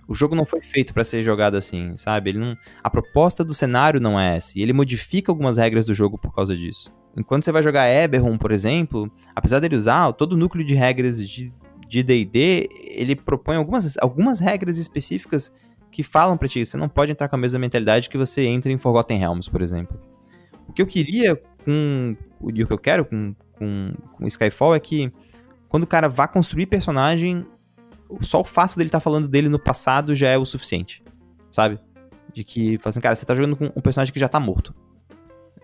[0.08, 2.30] O jogo não foi feito para ser jogado assim, sabe?
[2.30, 4.58] Ele não, a proposta do cenário não é essa.
[4.58, 6.90] E ele modifica algumas regras do jogo por causa disso.
[7.16, 11.28] Enquanto você vai jogar Eberron, por exemplo, apesar dele usar todo o núcleo de regras
[11.28, 11.52] de
[11.88, 15.52] de D&D, ele propõe algumas, algumas regras específicas
[15.90, 18.70] que falam para ti, você não pode entrar com a mesma mentalidade que você entra
[18.70, 19.98] em Forgotten Realms, por exemplo.
[20.68, 24.80] O que eu queria com e o que eu quero com, com, com Skyfall é
[24.80, 25.10] que
[25.68, 27.46] quando o cara vá construir personagem,
[28.20, 31.02] só o fato dele estar tá falando dele no passado já é o suficiente,
[31.50, 31.78] sabe?
[32.32, 34.74] De que, assim, cara, você tá jogando com um personagem que já tá morto.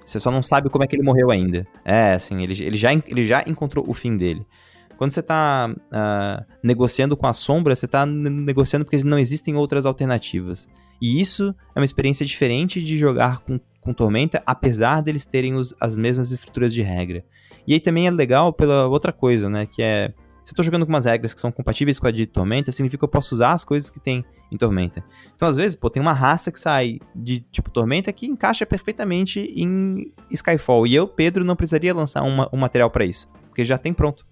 [0.04, 1.66] Você só não sabe como é que ele morreu ainda.
[1.84, 4.46] É, assim, ele, ele, já, ele já encontrou o fim dele.
[4.96, 9.56] Quando você está uh, ah, negociando com a sombra, você está negociando porque não existem
[9.56, 10.68] outras alternativas.
[11.00, 15.74] E isso é uma experiência diferente de jogar com, com Tormenta, apesar deles terem os,
[15.80, 17.24] as mesmas estruturas de regra.
[17.66, 19.66] E aí também é legal pela outra coisa, né?
[19.66, 20.12] Que é.
[20.44, 22.98] Se eu tô jogando com umas regras que são compatíveis com a de Tormenta, significa
[22.98, 25.02] que eu posso usar as coisas que tem em Tormenta.
[25.34, 29.40] Então, às vezes, pô, tem uma raça que sai de tipo Tormenta que encaixa perfeitamente
[29.40, 30.86] em Skyfall.
[30.86, 34.26] E eu, Pedro, não precisaria lançar uma, um material para isso, porque já tem pronto.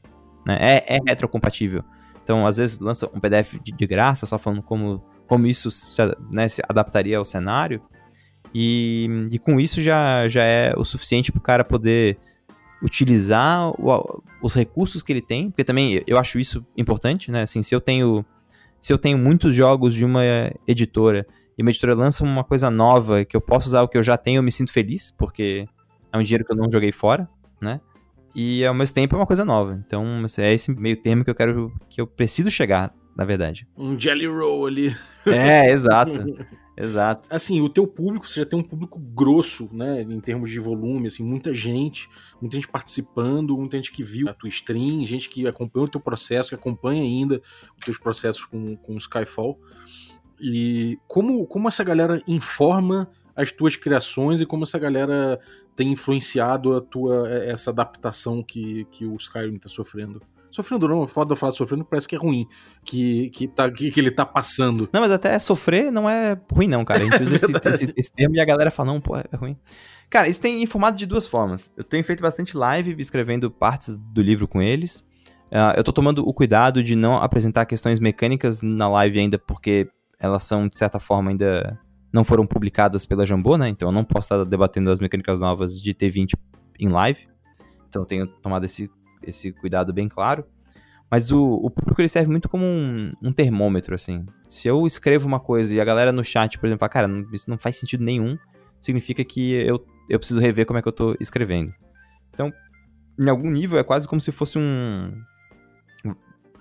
[0.46, 0.58] Né?
[0.60, 1.84] É, é retrocompatível.
[2.22, 6.00] Então, às vezes, lança um PDF de, de graça, só falando como, como isso se,
[6.30, 7.80] né, se adaptaria ao cenário.
[8.54, 12.18] E, e, com isso já, já é o suficiente para o cara poder
[12.82, 17.42] utilizar o, os recursos que ele tem, porque também eu acho isso importante, né?
[17.42, 18.24] Assim, se eu tenho
[18.80, 20.22] se eu tenho muitos jogos de uma
[20.66, 21.24] editora
[21.56, 24.18] e uma editora lança uma coisa nova que eu posso usar o que eu já
[24.18, 25.68] tenho, eu me sinto feliz, porque
[26.12, 27.28] é um dinheiro que eu não joguei fora,
[27.60, 27.80] né?
[28.34, 29.80] E ao mesmo tempo é uma coisa nova.
[29.86, 33.66] Então é esse meio termo que eu quero, que eu preciso chegar, na verdade.
[33.76, 34.96] Um jelly roll ali.
[35.26, 36.24] É, exato.
[36.76, 37.28] Exato.
[37.30, 41.06] Assim, o teu público, você já tem um público grosso, né, em termos de volume,
[41.06, 42.08] assim, muita gente,
[42.40, 46.00] muita gente participando, muita gente que viu a tua stream, gente que acompanha o teu
[46.00, 47.42] processo, que acompanha ainda
[47.78, 49.60] os teus processos com, com o Skyfall.
[50.40, 55.40] E como, como essa galera informa as tuas criações e como essa galera
[55.74, 60.22] tem influenciado a tua é, essa adaptação que, que o Skyrim tá sofrendo.
[60.50, 62.46] Sofrendo não, foda falar sofrendo, parece que é ruim
[62.84, 64.86] que, que, tá, que, que, ele tá passando.
[64.92, 67.00] Não, mas até sofrer não é ruim não, cara.
[67.00, 69.24] A gente usa é esse, esse, esse, termo e a galera fala, não, pô, é
[69.34, 69.56] ruim.
[70.10, 71.72] Cara, isso tem informado de duas formas.
[71.74, 75.08] Eu tenho feito bastante live escrevendo partes do livro com eles.
[75.50, 79.88] Uh, eu tô tomando o cuidado de não apresentar questões mecânicas na live ainda, porque
[80.18, 81.80] elas são, de certa forma, ainda
[82.12, 83.68] não foram publicadas pela Jambô, né?
[83.68, 86.34] Então eu não posso estar debatendo as mecânicas novas de T20
[86.78, 87.26] em live.
[87.88, 88.90] Então eu tenho tomado esse,
[89.22, 90.44] esse cuidado bem claro.
[91.10, 94.24] Mas o, o público ele serve muito como um, um, termômetro, assim.
[94.48, 97.30] Se eu escrevo uma coisa e a galera no chat, por exemplo, fala, cara, não,
[97.32, 98.38] isso não faz sentido nenhum,
[98.80, 101.72] significa que eu, eu preciso rever como é que eu tô escrevendo.
[102.32, 102.50] Então,
[103.20, 105.12] em algum nível, é quase como se fosse um.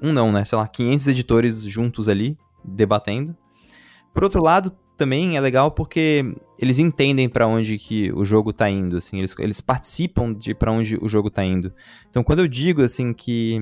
[0.01, 0.43] Um não, né?
[0.43, 3.37] Sei lá, 500 editores juntos ali, debatendo.
[4.13, 6.23] Por outro lado, também é legal porque
[6.59, 10.71] eles entendem para onde que o jogo tá indo, assim, eles, eles participam de para
[10.71, 11.73] onde o jogo tá indo.
[12.07, 13.59] Então, quando eu digo assim que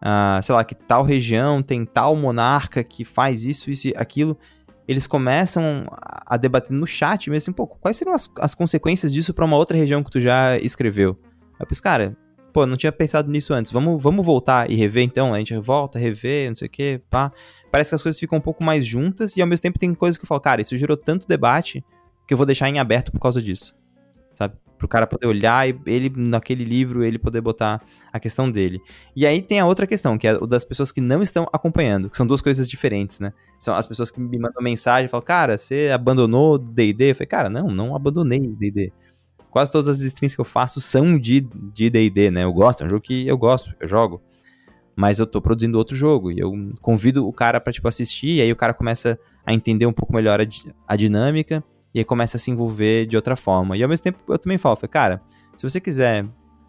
[0.00, 4.38] uh, sei lá, que tal região tem tal monarca que faz isso, isso e aquilo,
[4.88, 5.86] eles começam
[6.26, 9.58] a debater no chat mesmo assim, pô, quais seriam as, as consequências disso para uma
[9.58, 11.18] outra região que tu já escreveu?
[11.58, 12.16] Eu penso, cara,
[12.52, 15.32] pô, não tinha pensado nisso antes, vamos, vamos voltar e rever então?
[15.32, 17.32] A gente volta, rever, não sei o que, pá
[17.70, 20.18] parece que as coisas ficam um pouco mais juntas e ao mesmo tempo tem coisas
[20.18, 21.84] que eu falo, cara, isso gerou tanto debate
[22.26, 23.74] que eu vou deixar em aberto por causa disso.
[24.34, 24.54] Sabe?
[24.76, 27.82] Pro cara poder olhar e ele, naquele livro, ele poder botar
[28.12, 28.80] a questão dele.
[29.14, 32.08] E aí tem a outra questão, que é o das pessoas que não estão acompanhando,
[32.08, 33.32] que são duas coisas diferentes, né?
[33.58, 37.10] São as pessoas que me mandam mensagem e falam, cara, você abandonou D&D?
[37.10, 38.90] Eu falei, cara, não, não abandonei D&D.
[39.50, 42.44] Quase todas as streams que eu faço são de D&D, né?
[42.44, 44.22] Eu gosto, é um jogo que eu gosto, eu jogo.
[44.96, 46.30] mas eu tô produzindo outro jogo.
[46.30, 49.86] E eu convido o cara pra, tipo, assistir, e aí o cara começa a entender
[49.86, 50.44] um pouco melhor a,
[50.86, 53.76] a dinâmica, e aí começa a se envolver de outra forma.
[53.76, 55.22] E ao mesmo tempo eu também falo, cara,
[55.56, 56.26] se você quiser,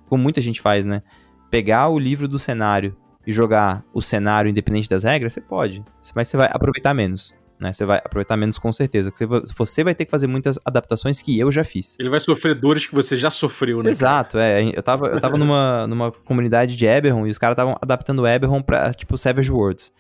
[0.08, 1.04] como muita gente faz, né?
[1.50, 2.96] Pegar o livro do cenário
[3.28, 5.84] e jogar o cenário independente das regras, você pode.
[6.16, 7.34] Mas você vai aproveitar menos.
[7.62, 7.72] Né?
[7.72, 9.14] Você vai aproveitar menos com certeza.
[9.56, 11.96] Você vai ter que fazer muitas adaptações que eu já fiz.
[12.00, 13.92] Ele vai sofrer dores que você já sofreu, né?
[13.92, 14.64] Exato, é.
[14.76, 18.28] Eu tava, eu tava numa, numa comunidade de Eberron e os caras estavam adaptando o
[18.28, 19.94] Eberron pra, tipo, Savage Worlds.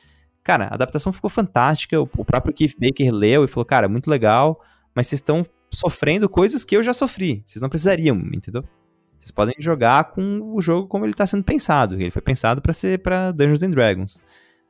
[0.43, 2.01] Cara, a adaptação ficou fantástica.
[2.01, 4.59] O, o próprio Keith Baker leu e falou, cara, muito legal,
[4.95, 7.43] mas vocês estão sofrendo coisas que eu já sofri.
[7.45, 8.63] Vocês não precisariam, entendeu?
[9.19, 11.93] Vocês podem jogar com o jogo como ele está sendo pensado.
[11.93, 14.19] Ele foi pensado para ser para Dungeons and Dragons.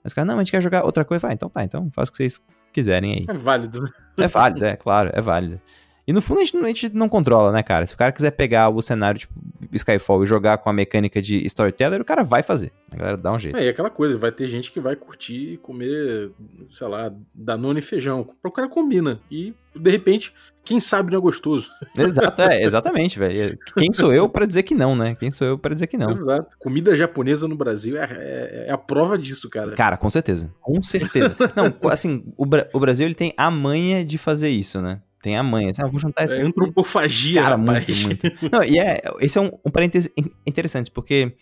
[0.04, 1.26] Mas, cara, não, a gente quer jogar outra coisa.
[1.26, 3.26] Vai, então tá, então faz o que vocês quiserem aí.
[3.28, 3.92] É válido.
[4.18, 5.60] É válido, é, claro, é válido.
[6.06, 7.86] E no fundo a gente, a gente, não controla, né, cara?
[7.86, 9.34] Se o cara quiser pegar o cenário tipo
[9.72, 12.72] Skyfall e jogar com a mecânica de storyteller, o cara vai fazer.
[12.92, 13.58] A galera dá um jeito.
[13.58, 16.32] É, e aquela coisa, vai ter gente que vai curtir comer,
[16.70, 18.28] sei lá, danone e feijão.
[18.44, 19.22] O cara combina.
[19.30, 20.34] E, de repente,
[20.64, 21.70] quem sabe não é gostoso.
[21.98, 23.58] Exato, é, exatamente, velho.
[23.78, 25.16] Quem sou eu para dizer que não, né?
[25.16, 26.10] Quem sou eu para dizer que não?
[26.10, 26.58] Exato.
[26.60, 29.72] Comida japonesa no Brasil é, é, é, a prova disso, cara.
[29.76, 30.54] Cara, com certeza.
[30.60, 31.36] Com certeza.
[31.56, 35.02] não, assim, o, o Brasil ele tem a manha de fazer isso, né?
[35.22, 35.72] Tem a manha.
[35.72, 36.38] Assim, ah, vou juntar essa.
[36.38, 38.04] É antropofagia, Cara, rapaz.
[38.04, 38.50] muito, muito.
[38.52, 40.12] Não, e é, esse é um, um parêntese
[40.46, 41.34] interessante, porque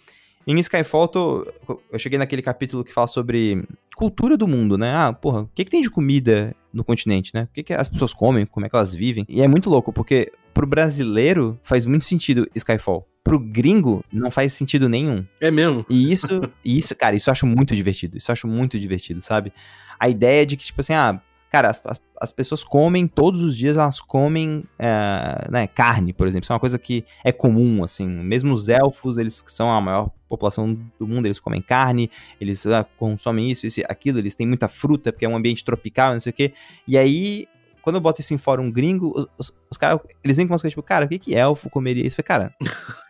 [0.47, 1.53] em Skyfall, tô,
[1.91, 3.63] eu cheguei naquele capítulo que fala sobre
[3.95, 4.95] cultura do mundo, né?
[4.95, 7.43] Ah, porra, o que, que tem de comida no continente, né?
[7.43, 9.25] O que, que as pessoas comem, como é que elas vivem.
[9.29, 13.07] E é muito louco, porque pro brasileiro faz muito sentido Skyfall.
[13.23, 15.25] Pro gringo, não faz sentido nenhum.
[15.39, 15.85] É mesmo?
[15.89, 18.17] E isso, e isso, cara, isso eu acho muito divertido.
[18.17, 19.53] Isso eu acho muito divertido, sabe?
[19.99, 23.57] A ideia de que, tipo assim, ah, Cara, as, as, as, pessoas comem, todos os
[23.57, 26.43] dias elas comem é, né, carne, por exemplo.
[26.43, 28.07] Isso é uma coisa que é comum, assim.
[28.07, 32.85] Mesmo os elfos, eles são a maior população do mundo, eles comem carne, eles ah,
[32.97, 36.29] consomem isso, isso, aquilo, eles têm muita fruta, porque é um ambiente tropical, não sei
[36.29, 36.53] o quê.
[36.87, 37.47] E aí,
[37.81, 40.61] quando eu boto isso em fórum gringo, os, os, os caras, eles vêm com umas
[40.61, 42.21] coisas tipo, cara, o que que elfo comeria isso?
[42.21, 42.55] Eu falei, cara,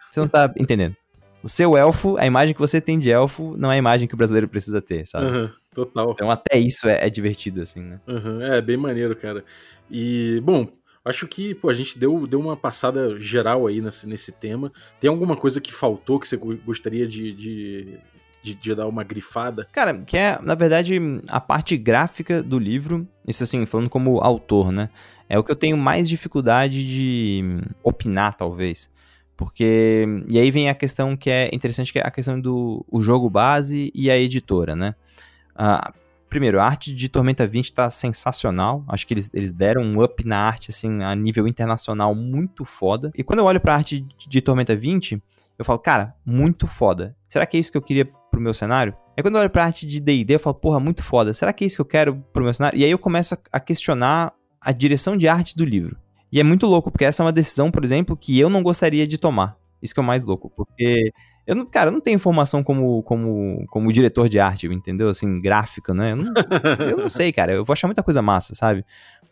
[0.10, 0.96] você não tá entendendo.
[1.42, 4.14] O seu elfo, a imagem que você tem de elfo, não é a imagem que
[4.14, 5.26] o brasileiro precisa ter, sabe?
[5.26, 6.12] Uhum, total.
[6.12, 8.00] Então até isso é, é divertido, assim, né?
[8.08, 9.44] Uhum, é, bem maneiro, cara.
[9.90, 10.68] E, bom,
[11.04, 14.72] acho que pô, a gente deu, deu uma passada geral aí nesse, nesse tema.
[15.00, 18.00] Tem alguma coisa que faltou que você gostaria de, de,
[18.44, 19.66] de, de, dar uma grifada?
[19.72, 21.00] Cara, que é, na verdade,
[21.30, 24.90] a parte gráfica do livro, isso assim, falando como autor, né?
[25.30, 28.92] É o que eu tenho mais dificuldade de opinar, talvez.
[29.40, 30.06] Porque.
[30.28, 33.30] E aí vem a questão que é interessante, que é a questão do o jogo
[33.30, 34.94] base e a editora, né?
[35.56, 35.94] Ah,
[36.30, 38.84] primeiro, a arte de Tormenta 20 tá sensacional.
[38.86, 43.14] Acho que eles, eles deram um up na arte, assim, a nível internacional muito foda.
[43.16, 45.24] E quando eu olho pra arte de, de Tormenta 20,
[45.58, 47.16] eu falo, cara, muito foda.
[47.30, 48.94] Será que é isso que eu queria pro meu cenário?
[49.16, 51.34] Aí quando eu olho pra arte de D&D, eu falo, porra, muito foda.
[51.34, 52.78] Será que é isso que eu quero pro meu cenário?
[52.78, 55.98] E aí eu começo a questionar a direção de arte do livro.
[56.32, 59.08] E é muito louco, porque essa é uma decisão, por exemplo, que eu não gostaria
[59.08, 59.58] de tomar.
[59.82, 61.12] Isso que é o mais louco, porque
[61.48, 65.10] eu não, cara, eu não tenho informação como, como, como diretor de arte, entendeu?
[65.10, 66.12] Assim, gráfico, né?
[66.12, 66.34] Eu não,
[66.92, 67.54] eu não sei, cara.
[67.54, 68.86] Eu vou achar muita coisa massa, sabe?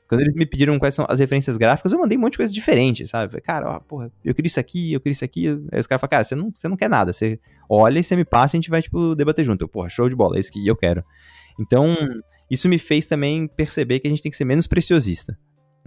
[0.07, 2.53] Quando eles me pediram quais são as referências gráficas, eu mandei um monte de coisa
[2.53, 3.39] diferente, sabe?
[3.41, 5.47] Cara, ó, porra, eu queria isso aqui, eu queria isso aqui.
[5.71, 7.13] Aí os caras falam, cara, você não, você não quer nada.
[7.13, 9.61] Você olha e você me passa e a gente vai, tipo, debater junto.
[9.61, 11.03] Eu, porra, show de bola, é isso que eu quero.
[11.59, 11.95] Então,
[12.49, 15.37] isso me fez também perceber que a gente tem que ser menos preciosista.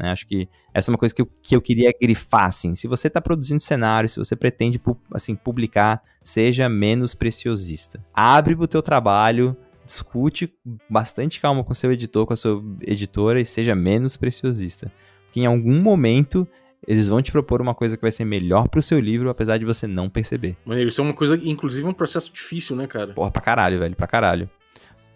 [0.00, 0.10] Né?
[0.10, 2.74] Acho que essa é uma coisa que eu, que eu queria grifar, assim.
[2.74, 4.80] Se você está produzindo cenário, se você pretende
[5.12, 8.02] assim, publicar, seja menos preciosista.
[8.14, 10.52] Abre o teu trabalho, discute
[10.88, 14.90] bastante calma com seu editor, com a sua editora e seja menos preciosista.
[15.24, 16.48] Porque em algum momento
[16.86, 19.64] eles vão te propor uma coisa que vai ser melhor pro seu livro, apesar de
[19.64, 20.56] você não perceber.
[20.64, 23.12] Maneiro, isso é uma coisa, inclusive, um processo difícil, né, cara?
[23.12, 24.48] Porra, pra caralho, velho, pra caralho.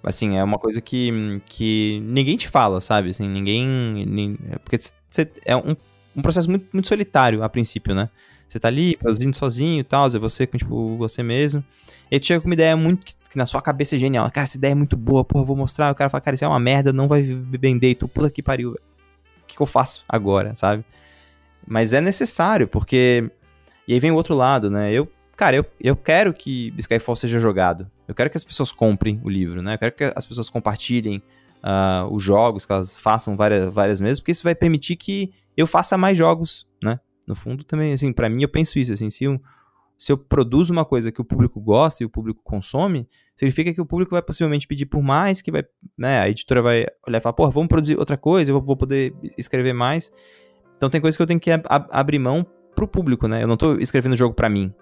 [0.04, 3.10] Assim, é uma coisa que, que ninguém te fala, sabe?
[3.10, 3.66] Assim, ninguém.
[4.06, 4.78] ninguém porque
[5.44, 5.76] é um,
[6.14, 8.10] um processo muito, muito solitário a princípio, né?
[8.46, 11.64] Você tá ali produzindo sozinho e tal, é você com, tipo, você mesmo.
[12.10, 14.30] E aí tu chega com uma ideia muito que, que, na sua cabeça é genial.
[14.30, 15.90] Cara, essa ideia é muito boa, porra, vou mostrar.
[15.90, 17.90] O cara fala, cara, isso é uma merda, não vai vender.
[17.90, 18.72] E tu, pula que pariu.
[18.72, 20.84] O que, que eu faço agora, sabe?
[21.66, 23.28] Mas é necessário, porque.
[23.88, 24.92] E aí vem o outro lado, né?
[24.92, 27.90] Eu, cara, eu, eu quero que Skyfall seja jogado.
[28.06, 29.74] Eu quero que as pessoas comprem o livro, né?
[29.74, 31.22] Eu quero que as pessoas compartilhem
[31.64, 35.66] uh, os jogos, que elas façam várias, várias vezes, porque isso vai permitir que eu
[35.66, 37.00] faça mais jogos, né?
[37.26, 39.40] No fundo, também, assim, para mim, eu penso isso, assim, se, um,
[39.96, 43.80] se eu produzo uma coisa que o público gosta e o público consome, significa que
[43.80, 45.64] o público vai possivelmente pedir por mais, que vai,
[45.96, 49.14] né, a editora vai olhar e falar, pô, vamos produzir outra coisa, eu vou poder
[49.38, 50.12] escrever mais.
[50.76, 53.42] Então tem coisas que eu tenho que ab abrir mão pro público, né?
[53.42, 54.74] Eu não tô escrevendo o jogo para mim,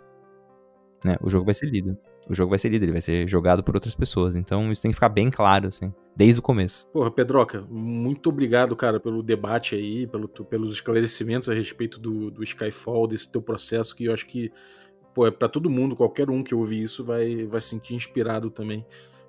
[1.05, 1.17] né?
[1.21, 1.97] O jogo vai ser lido.
[2.29, 4.37] O jogo vai ser lido, ele vai ser jogado por outras pessoas.
[4.37, 6.89] Então isso tem que ficar bem claro, assim, desde o começo.
[6.93, 12.43] Porra, Pedroca, muito obrigado, cara, pelo debate aí, pelo, pelos esclarecimentos a respeito do, do
[12.43, 14.53] Skyfall, desse teu processo, que eu acho que,
[15.15, 18.51] pô, é pra todo mundo, qualquer um que ouvir isso vai, vai se sentir inspirado
[18.51, 18.85] também.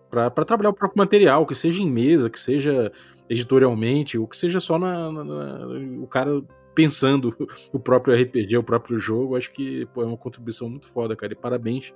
[0.09, 2.91] para trabalhar o próprio material, que seja em mesa, que seja
[3.29, 5.67] editorialmente, ou que seja só na, na, na
[6.01, 6.43] o cara
[6.75, 7.35] pensando
[7.71, 11.33] o próprio RPG, o próprio jogo, acho que pô, é uma contribuição muito foda, cara.
[11.33, 11.93] E parabéns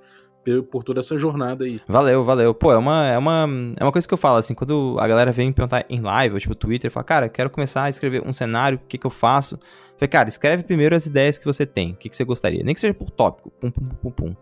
[0.70, 1.80] por toda essa jornada aí.
[1.86, 2.54] Valeu, valeu.
[2.54, 3.46] Pô, é uma, é uma,
[3.78, 6.34] é uma coisa que eu falo, assim, quando a galera vem me perguntar em live,
[6.34, 9.10] ou tipo, Twitter, fala, cara, quero começar a escrever um cenário, o que que eu
[9.10, 9.58] faço?
[9.96, 12.74] Falei, cara, escreve primeiro as ideias que você tem, o que que você gostaria, nem
[12.74, 14.36] que seja por tópico, pum, pum, pum, pum.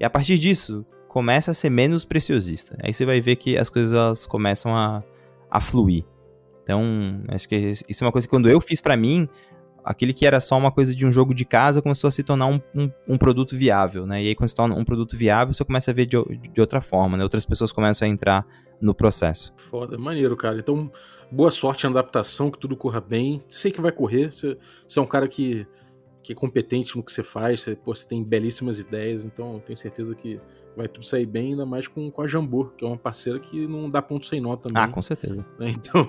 [0.00, 2.76] E a partir disso, começa a ser menos preciosista.
[2.82, 5.04] Aí você vai ver que as coisas começam a,
[5.50, 6.04] a fluir.
[6.62, 9.28] Então, acho que isso é uma coisa que quando eu fiz para mim,
[9.84, 12.46] aquele que era só uma coisa de um jogo de casa começou a se tornar
[12.46, 14.22] um, um, um, produto viável, né?
[14.22, 16.16] E aí, quando se torna um produto viável, você começa a ver de,
[16.52, 17.22] de outra forma, né?
[17.22, 18.46] Outras pessoas começam a entrar
[18.80, 19.52] no processo.
[19.56, 20.58] Foda, maneiro, cara.
[20.58, 20.90] Então,
[21.30, 23.42] boa sorte na adaptação, que tudo corra bem.
[23.48, 24.32] Sei que vai correr.
[24.32, 24.56] Você,
[24.86, 25.66] você é um cara que,
[26.22, 29.76] que é competente no que você faz, você, pô, você tem belíssimas ideias, então tenho
[29.76, 30.40] certeza que
[30.76, 33.66] vai tudo sair bem, ainda mais com, com a Jambô, que é uma parceira que
[33.66, 34.82] não dá ponto sem nota também.
[34.82, 35.44] Ah, com certeza.
[35.74, 36.06] Então,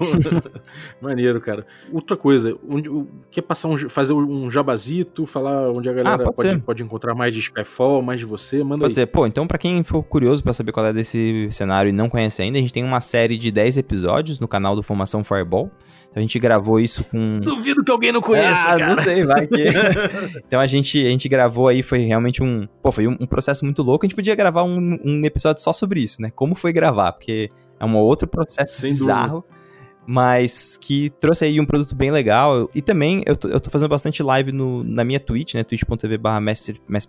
[1.01, 1.66] maneiro, cara.
[1.91, 2.89] Outra coisa, onde,
[3.32, 6.84] quer passar um, fazer um jabazito, falar onde a ah, galera ah, pode, pode, pode,
[6.84, 8.95] encontrar mais de Skyfall, mais de você, manda Pode aí.
[8.95, 9.05] ser.
[9.07, 12.41] Pô, então pra quem for curioso para saber qual é desse cenário e não conhece
[12.41, 15.72] ainda, a gente tem uma série de 10 episódios no canal do Formação Fireball.
[16.16, 17.41] Então a gente gravou isso com...
[17.41, 18.95] Duvido que alguém não conheça, ah, cara.
[18.95, 19.66] não sei, vai que...
[20.47, 22.66] então a gente, a gente gravou aí, foi realmente um...
[22.82, 24.05] Pô, foi um, um processo muito louco.
[24.05, 26.32] A gente podia gravar um, um episódio só sobre isso, né?
[26.34, 29.41] Como foi gravar, porque é um outro processo Sem bizarro.
[29.41, 29.55] Dúvida.
[30.07, 32.70] Mas que trouxe aí um produto bem legal.
[32.74, 35.66] E também eu tô, eu tô fazendo bastante live no, na minha Twitch, né?
[35.66, 36.41] twitch.tv barra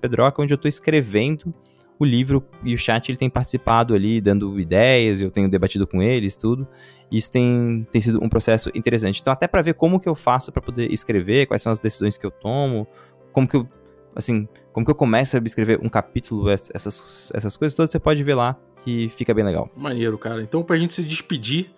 [0.01, 1.55] Pedroca, onde eu tô escrevendo
[1.99, 6.03] o livro e o chat ele tem participado ali, dando ideias, eu tenho debatido com
[6.03, 6.67] eles, tudo.
[7.11, 9.21] Isso tem, tem sido um processo interessante.
[9.21, 12.19] Então, até para ver como que eu faço para poder escrever, quais são as decisões
[12.19, 12.87] que eu tomo,
[13.33, 13.69] como que eu
[14.17, 18.25] assim, como que eu começo a escrever um capítulo, essas, essas coisas todas, você pode
[18.25, 19.71] ver lá, que fica bem legal.
[19.77, 20.43] Maneiro, cara.
[20.43, 21.71] Então, pra gente se despedir,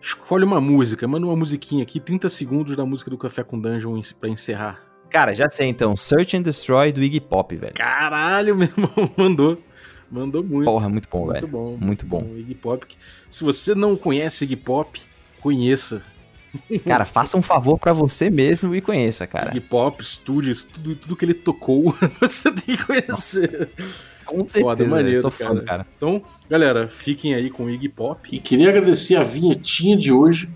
[0.00, 3.98] escolhe uma música, manda uma musiquinha aqui, 30 segundos da música do Café com Dungeon
[4.20, 4.91] pra encerrar.
[5.12, 7.74] Cara, já sei então, Search and Destroy do Iggy Pop, velho.
[7.74, 9.62] Caralho, meu irmão, mandou.
[10.10, 10.64] Mandou muito.
[10.64, 11.32] Porra, muito bom, velho.
[11.32, 11.76] Muito bom.
[11.78, 12.22] Muito bom.
[12.22, 12.36] bom.
[12.36, 12.86] Iggy Pop.
[13.28, 15.00] Se você não conhece Iggy Pop,
[15.40, 16.02] conheça.
[16.86, 19.56] Cara, faça um favor para você mesmo e conheça, cara.
[19.56, 23.70] Hip Hop, Studios, tudo, tudo que ele tocou, você tem que conhecer.
[24.26, 25.54] Com certeza, foda, maneiro, sou cara.
[25.54, 25.86] Fã, cara.
[25.96, 28.28] Então, galera, fiquem aí com o Iggy Pop.
[28.30, 30.50] E queria agradecer a vinhetinha de hoje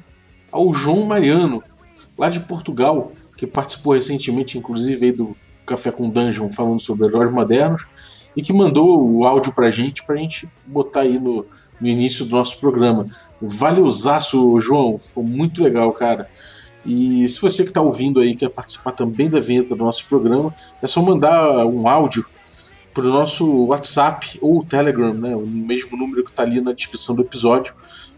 [0.52, 1.62] ao João Mariano,
[2.18, 7.86] lá de Portugal, que participou recentemente, inclusive, do Café com Dungeon, falando sobre heróis modernos,
[8.36, 11.44] e que mandou o áudio pra gente, pra gente botar aí no,
[11.80, 13.06] no início do nosso programa.
[13.40, 16.28] Valeuzaço, João, ficou muito legal, cara.
[16.84, 20.54] E se você que está ouvindo aí quer participar também da vinheta do nosso programa,
[20.80, 22.24] é só mandar um áudio
[22.94, 27.14] para o nosso WhatsApp ou Telegram, né, o mesmo número que está ali na descrição
[27.14, 27.74] do episódio,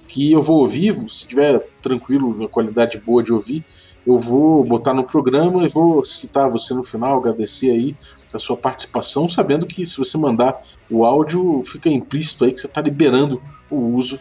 [0.06, 3.64] que eu vou ouvir, se tiver tranquilo, a qualidade boa de ouvir,
[4.08, 7.94] eu vou botar no programa e vou citar você no final, agradecer aí
[8.32, 10.58] a sua participação, sabendo que se você mandar
[10.90, 14.18] o áudio, fica implícito aí que você está liberando o uso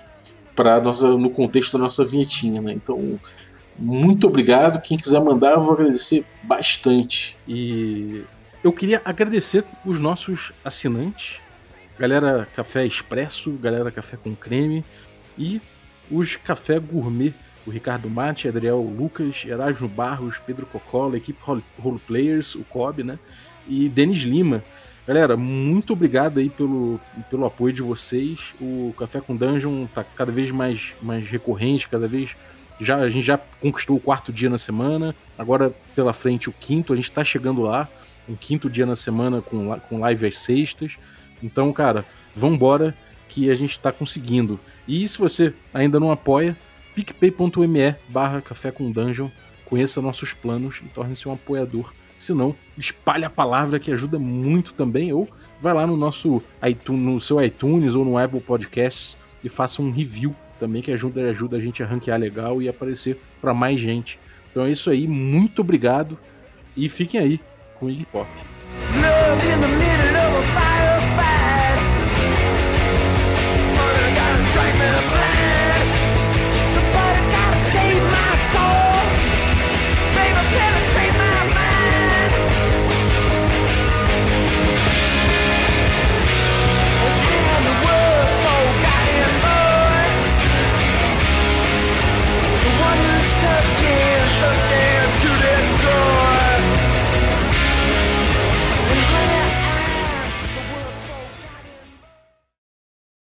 [0.53, 0.81] para
[1.17, 2.73] no contexto da nossa vinhetinha, né?
[2.73, 3.17] Então,
[3.79, 4.81] muito obrigado.
[4.81, 7.37] Quem quiser mandar, eu vou agradecer bastante.
[7.47, 8.25] E
[8.61, 11.39] eu queria agradecer os nossos assinantes,
[11.97, 14.83] galera Café Expresso, galera Café com Creme
[15.37, 15.61] e
[16.11, 17.33] os Café Gourmet
[17.67, 21.37] o Ricardo Mate, Adriel Lucas, Erasmo Barros, Pedro Cocola, equipe
[21.77, 23.19] Role Players, o Cobb, né?
[23.67, 24.63] E Denis Lima.
[25.05, 26.97] Galera, muito obrigado aí pelo,
[27.29, 28.53] pelo apoio de vocês.
[28.61, 32.37] O Café com Dungeon tá cada vez mais, mais recorrente, cada vez.
[32.79, 36.93] Já, a gente já conquistou o quarto dia na semana, agora pela frente o quinto,
[36.93, 37.89] a gente tá chegando lá,
[38.29, 40.97] um quinto dia na semana com, com live às sextas.
[41.43, 42.95] Então, cara, vambora
[43.27, 44.57] que a gente tá conseguindo.
[44.87, 46.55] E se você ainda não apoia,
[46.97, 49.29] picpay.me barra café com dungeon,
[49.65, 51.93] conheça nossos planos e torne-se um apoiador.
[52.17, 55.29] Se não, espalhe a palavra que ajuda muito também, ou
[55.59, 59.91] vai lá no nosso iTunes, no seu iTunes ou no Apple Podcasts e faça um
[59.91, 64.19] review também que ajuda, ajuda a gente a ranquear legal e aparecer para mais gente.
[64.49, 66.17] Então é isso aí, muito obrigado
[66.75, 67.39] e fiquem aí
[67.79, 68.27] com o Iggy Pop.
[68.95, 69.86] Love